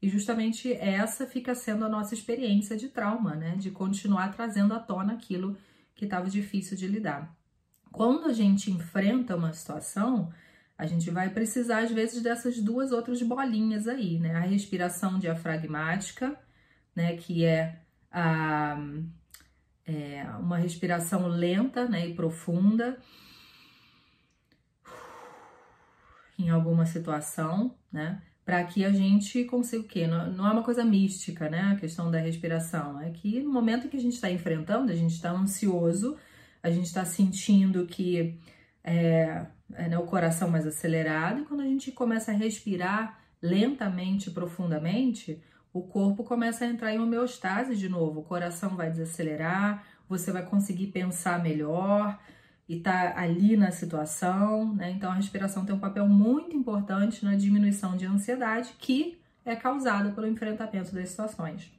[0.01, 3.57] E justamente essa fica sendo a nossa experiência de trauma, né?
[3.57, 5.57] De continuar trazendo à tona aquilo
[5.95, 7.35] que estava difícil de lidar.
[7.91, 10.33] Quando a gente enfrenta uma situação,
[10.77, 14.35] a gente vai precisar às vezes dessas duas outras bolinhas aí, né?
[14.35, 16.39] A respiração diafragmática,
[16.95, 17.17] né?
[17.17, 18.79] Que é a,
[19.87, 22.99] é, uma respiração lenta né, e profunda
[26.39, 28.23] em alguma situação, né?
[28.47, 30.07] Para que a gente consiga o quê?
[30.07, 31.73] Não, não, é uma coisa mística, né?
[31.73, 33.01] A questão da respiração.
[33.01, 36.17] É que no momento que a gente está enfrentando, a gente está ansioso,
[36.63, 38.39] a gente está sentindo que
[38.85, 44.31] é, é né, o coração mais acelerado, e quando a gente começa a respirar lentamente,
[44.31, 45.43] profundamente,
[45.73, 50.47] o corpo começa a entrar em homeostase de novo, o coração vai desacelerar, você vai
[50.47, 52.17] conseguir pensar melhor
[52.69, 54.91] e tá ali na situação, né?
[54.91, 60.11] Então a respiração tem um papel muito importante na diminuição de ansiedade que é causada
[60.11, 61.71] pelo enfrentamento das situações.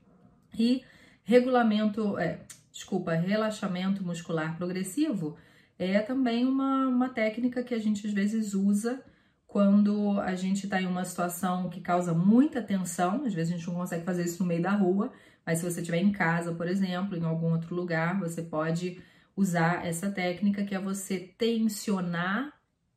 [0.58, 0.84] E
[1.24, 2.40] regulamento, é,
[2.72, 5.36] desculpa, relaxamento muscular progressivo
[5.78, 9.04] é também uma, uma técnica que a gente às vezes usa
[9.46, 13.68] quando a gente está em uma situação que causa muita tensão, às vezes a gente
[13.68, 15.12] não consegue fazer isso no meio da rua,
[15.46, 19.02] mas se você estiver em casa, por exemplo, em algum outro lugar, você pode
[19.38, 22.52] usar essa técnica que é você tensionar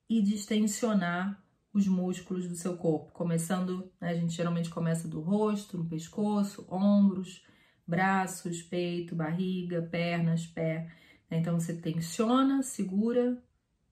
[0.09, 1.41] e distensionar
[1.73, 6.67] os músculos do seu corpo, começando, né, a gente geralmente começa do rosto, no pescoço,
[6.69, 7.45] ombros,
[7.87, 10.91] braços, peito, barriga, pernas, pé.
[11.31, 13.41] Então você tensiona, segura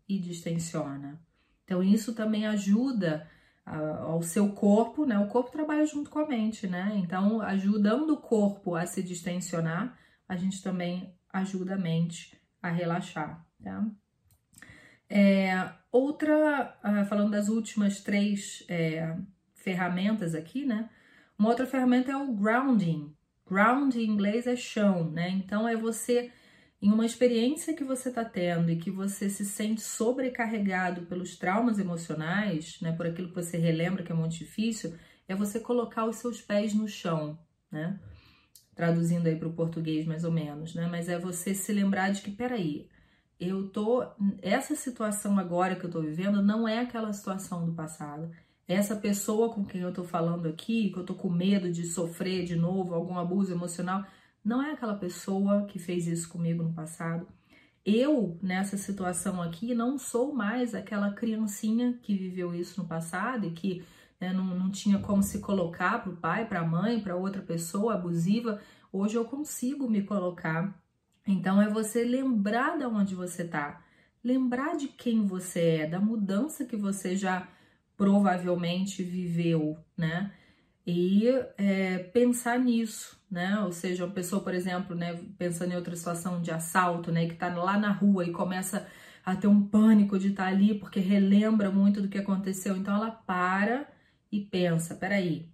[0.08, 1.20] e distensiona.
[1.64, 3.28] Então, isso também ajuda
[3.66, 5.18] ao seu corpo, né?
[5.18, 6.94] O corpo trabalha junto com a mente, né?
[6.96, 13.46] Então, ajudando o corpo a se distensionar, a gente também ajuda a mente a relaxar,
[13.62, 13.86] tá?
[15.08, 19.16] É, outra, ah, falando das últimas três é,
[19.54, 20.90] ferramentas aqui, né?
[21.38, 23.14] Uma outra ferramenta é o grounding.
[23.48, 25.30] Ground em inglês é chão, né?
[25.30, 26.30] Então, é você
[26.80, 31.78] em uma experiência que você está tendo e que você se sente sobrecarregado pelos traumas
[31.78, 34.94] emocionais, né, por aquilo que você relembra que é muito difícil,
[35.26, 37.36] é você colocar os seus pés no chão,
[37.70, 37.98] né?
[38.78, 40.86] Traduzindo aí para o português mais ou menos, né?
[40.86, 42.88] Mas é você se lembrar de que, peraí,
[43.40, 44.06] eu tô.
[44.40, 48.30] Essa situação agora que eu tô vivendo não é aquela situação do passado.
[48.68, 52.44] Essa pessoa com quem eu tô falando aqui, que eu tô com medo de sofrer
[52.44, 54.04] de novo algum abuso emocional,
[54.44, 57.26] não é aquela pessoa que fez isso comigo no passado.
[57.84, 63.50] Eu, nessa situação aqui, não sou mais aquela criancinha que viveu isso no passado e
[63.50, 63.82] que
[64.20, 67.42] né, não, não tinha como se colocar para o pai, para a mãe, para outra
[67.42, 68.60] pessoa abusiva.
[68.92, 70.74] Hoje eu consigo me colocar.
[71.26, 73.84] Então é você lembrar de onde você está,
[74.24, 77.46] lembrar de quem você é, da mudança que você já
[77.96, 80.32] provavelmente viveu, né?
[80.86, 81.28] E
[81.58, 83.60] é, pensar nisso, né?
[83.60, 87.34] Ou seja, uma pessoa, por exemplo, né, pensando em outra situação de assalto, né, que
[87.34, 88.86] tá lá na rua e começa
[89.24, 92.96] a ter um pânico de estar tá ali porque relembra muito do que aconteceu, então
[92.96, 93.86] ela para
[94.30, 95.48] e pensa, peraí,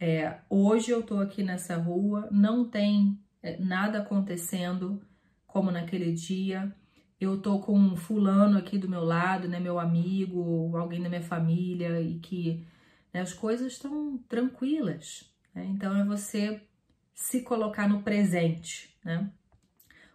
[0.00, 5.00] é, hoje eu tô aqui nessa rua, não tem é, nada acontecendo
[5.46, 6.74] como naquele dia,
[7.20, 11.22] eu tô com um fulano aqui do meu lado, né, meu amigo, alguém da minha
[11.22, 12.66] família e que
[13.12, 15.64] né, as coisas estão tranquilas, né?
[15.66, 16.60] então é você
[17.14, 19.30] se colocar no presente, né?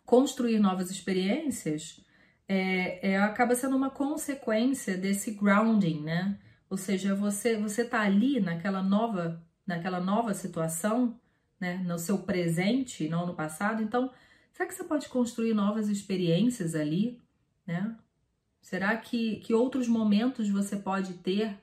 [0.06, 2.04] Construir novas experiências
[2.48, 6.38] é, é, acaba sendo uma consequência desse grounding, né?
[6.70, 11.20] Ou seja, você você tá ali naquela nova naquela nova situação,
[11.60, 11.78] né?
[11.78, 13.84] No seu presente, não no passado.
[13.84, 14.12] Então,
[14.52, 17.22] será que você pode construir novas experiências ali,
[17.66, 17.96] né?
[18.62, 21.58] Será que, que outros momentos você pode ter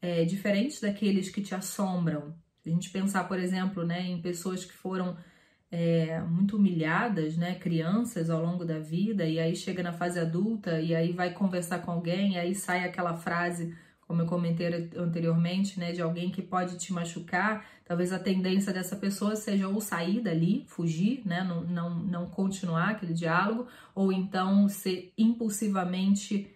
[0.00, 4.72] é, diferentes daqueles que te assombram, a gente pensar, por exemplo, né, em pessoas que
[4.72, 5.16] foram
[5.70, 10.80] é, muito humilhadas, né, crianças ao longo da vida, e aí chega na fase adulta
[10.80, 13.76] e aí vai conversar com alguém, e aí sai aquela frase
[14.06, 14.66] como eu comentei
[14.96, 19.80] anteriormente, né, de alguém que pode te machucar, talvez a tendência dessa pessoa seja ou
[19.80, 26.48] sair dali, fugir, né, não, não, não continuar aquele diálogo, ou então ser impulsivamente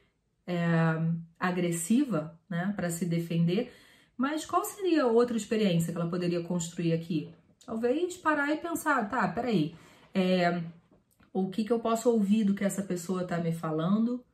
[0.47, 0.56] é,
[1.39, 3.72] agressiva, né, para se defender.
[4.16, 7.32] Mas qual seria outra experiência que ela poderia construir aqui?
[7.66, 9.74] Talvez parar e pensar, tá, peraí,
[10.14, 10.62] é,
[11.32, 14.24] o que, que eu posso ouvir do que essa pessoa está me falando?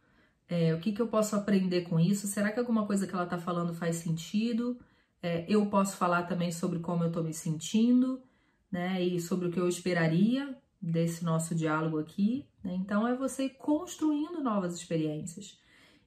[0.49, 2.27] É, o que, que eu posso aprender com isso?
[2.27, 4.79] Será que alguma coisa que ela está falando faz sentido?
[5.23, 8.23] É, eu posso falar também sobre como eu estou me sentindo,
[8.71, 9.03] né?
[9.03, 12.47] E sobre o que eu esperaria desse nosso diálogo aqui.
[12.63, 12.75] Né?
[12.75, 15.59] Então, é você construindo novas experiências.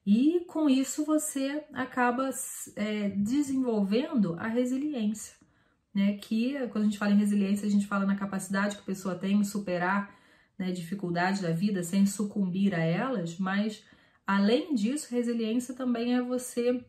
[0.06, 2.30] E com isso você acaba
[2.76, 5.36] é, desenvolvendo a resiliência,
[5.94, 6.16] né?
[6.16, 9.14] Que quando a gente fala em resiliência, a gente fala na capacidade que a pessoa
[9.14, 10.18] tem de superar
[10.58, 13.82] né, dificuldades da vida sem sucumbir a elas, mas
[14.30, 16.84] Além disso, resiliência também é você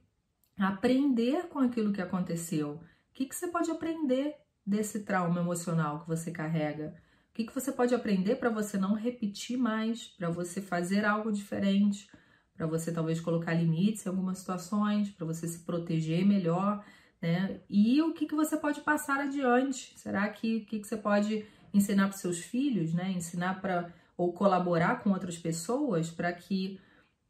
[0.60, 2.74] aprender com aquilo que aconteceu.
[2.74, 6.94] O que, que você pode aprender desse trauma emocional que você carrega?
[7.32, 11.32] O que, que você pode aprender para você não repetir mais, para você fazer algo
[11.32, 12.08] diferente,
[12.56, 16.86] para você talvez colocar limites em algumas situações, para você se proteger melhor,
[17.20, 17.60] né?
[17.68, 19.98] E o que, que você pode passar adiante?
[19.98, 21.44] Será que o que, que você pode
[21.74, 23.10] ensinar para seus filhos, né?
[23.10, 26.80] Ensinar para ou colaborar com outras pessoas para que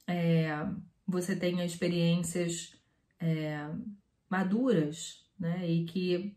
[0.08, 0.50] é,
[1.08, 2.76] você tenha experiências
[3.20, 3.70] é,
[4.30, 5.70] maduras, né?
[5.70, 6.36] E que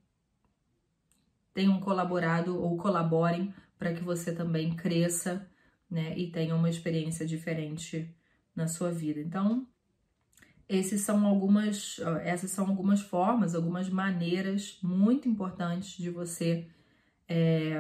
[1.53, 5.49] tenham colaborado ou colaborem para que você também cresça,
[5.91, 6.17] né?
[6.19, 8.15] E tenha uma experiência diferente
[8.55, 9.21] na sua vida.
[9.21, 9.67] Então,
[10.69, 16.67] esses são algumas, essas são algumas formas, algumas maneiras muito importantes de você
[17.29, 17.75] é,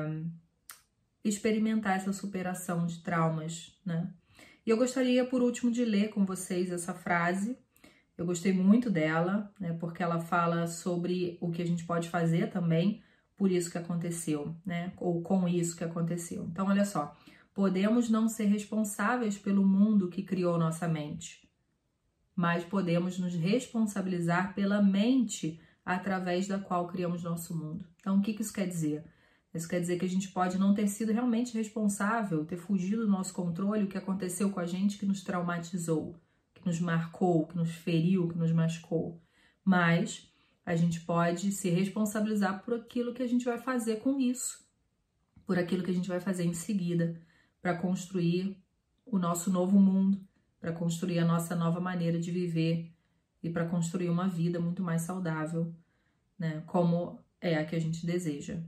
[1.25, 4.13] experimentar essa superação de traumas, né?
[4.67, 7.59] E eu gostaria, por último, de ler com vocês essa frase.
[8.17, 12.51] Eu gostei muito dela, né, porque ela fala sobre o que a gente pode fazer
[12.51, 13.03] também
[13.37, 16.45] por isso que aconteceu, né, ou com isso que aconteceu.
[16.45, 17.15] Então, olha só:
[17.53, 21.49] podemos não ser responsáveis pelo mundo que criou nossa mente,
[22.35, 27.87] mas podemos nos responsabilizar pela mente através da qual criamos nosso mundo.
[28.01, 29.05] Então, o que isso quer dizer?
[29.55, 33.11] Isso quer dizer que a gente pode não ter sido realmente responsável, ter fugido do
[33.11, 36.17] nosso controle o que aconteceu com a gente que nos traumatizou,
[36.53, 39.23] que nos marcou, que nos feriu, que nos machucou.
[39.65, 40.29] Mas
[40.67, 44.65] a gente pode se responsabilizar por aquilo que a gente vai fazer com isso,
[45.47, 47.21] por aquilo que a gente vai fazer em seguida,
[47.63, 48.57] para construir
[49.07, 50.21] o nosso novo mundo,
[50.61, 52.91] para construir a nossa nova maneira de viver
[53.43, 55.73] e para construir uma vida muito mais saudável,
[56.39, 56.63] né?
[56.67, 58.59] Como é a que a gente deseja.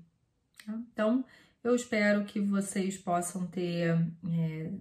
[0.68, 1.24] Então,
[1.62, 3.96] eu espero que vocês possam ter,
[4.28, 4.72] é,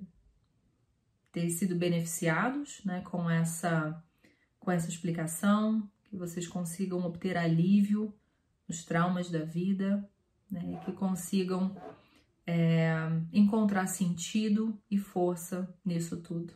[1.32, 4.04] ter sido beneficiados né, com, essa,
[4.60, 8.14] com essa explicação, que vocês consigam obter alívio
[8.68, 10.08] nos traumas da vida,
[10.50, 11.76] né, que consigam
[12.46, 12.96] é,
[13.34, 16.54] encontrar sentido e força nisso tudo,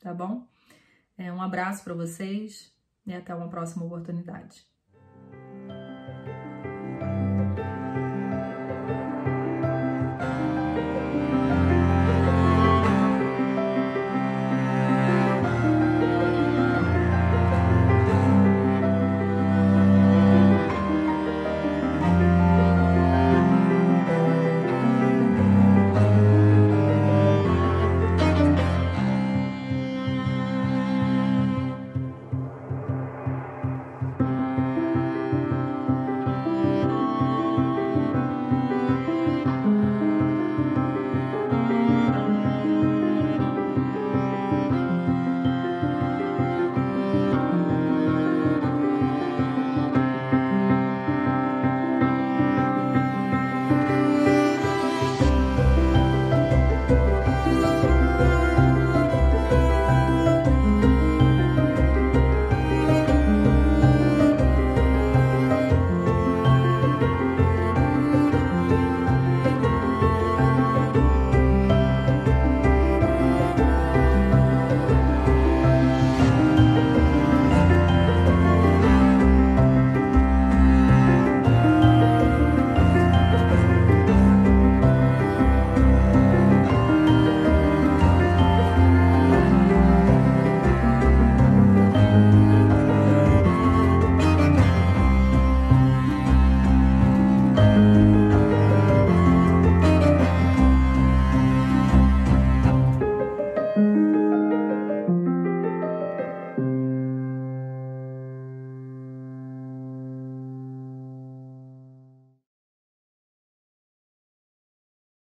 [0.00, 0.46] tá bom?
[1.16, 2.74] É, um abraço para vocês
[3.06, 4.69] e até uma próxima oportunidade.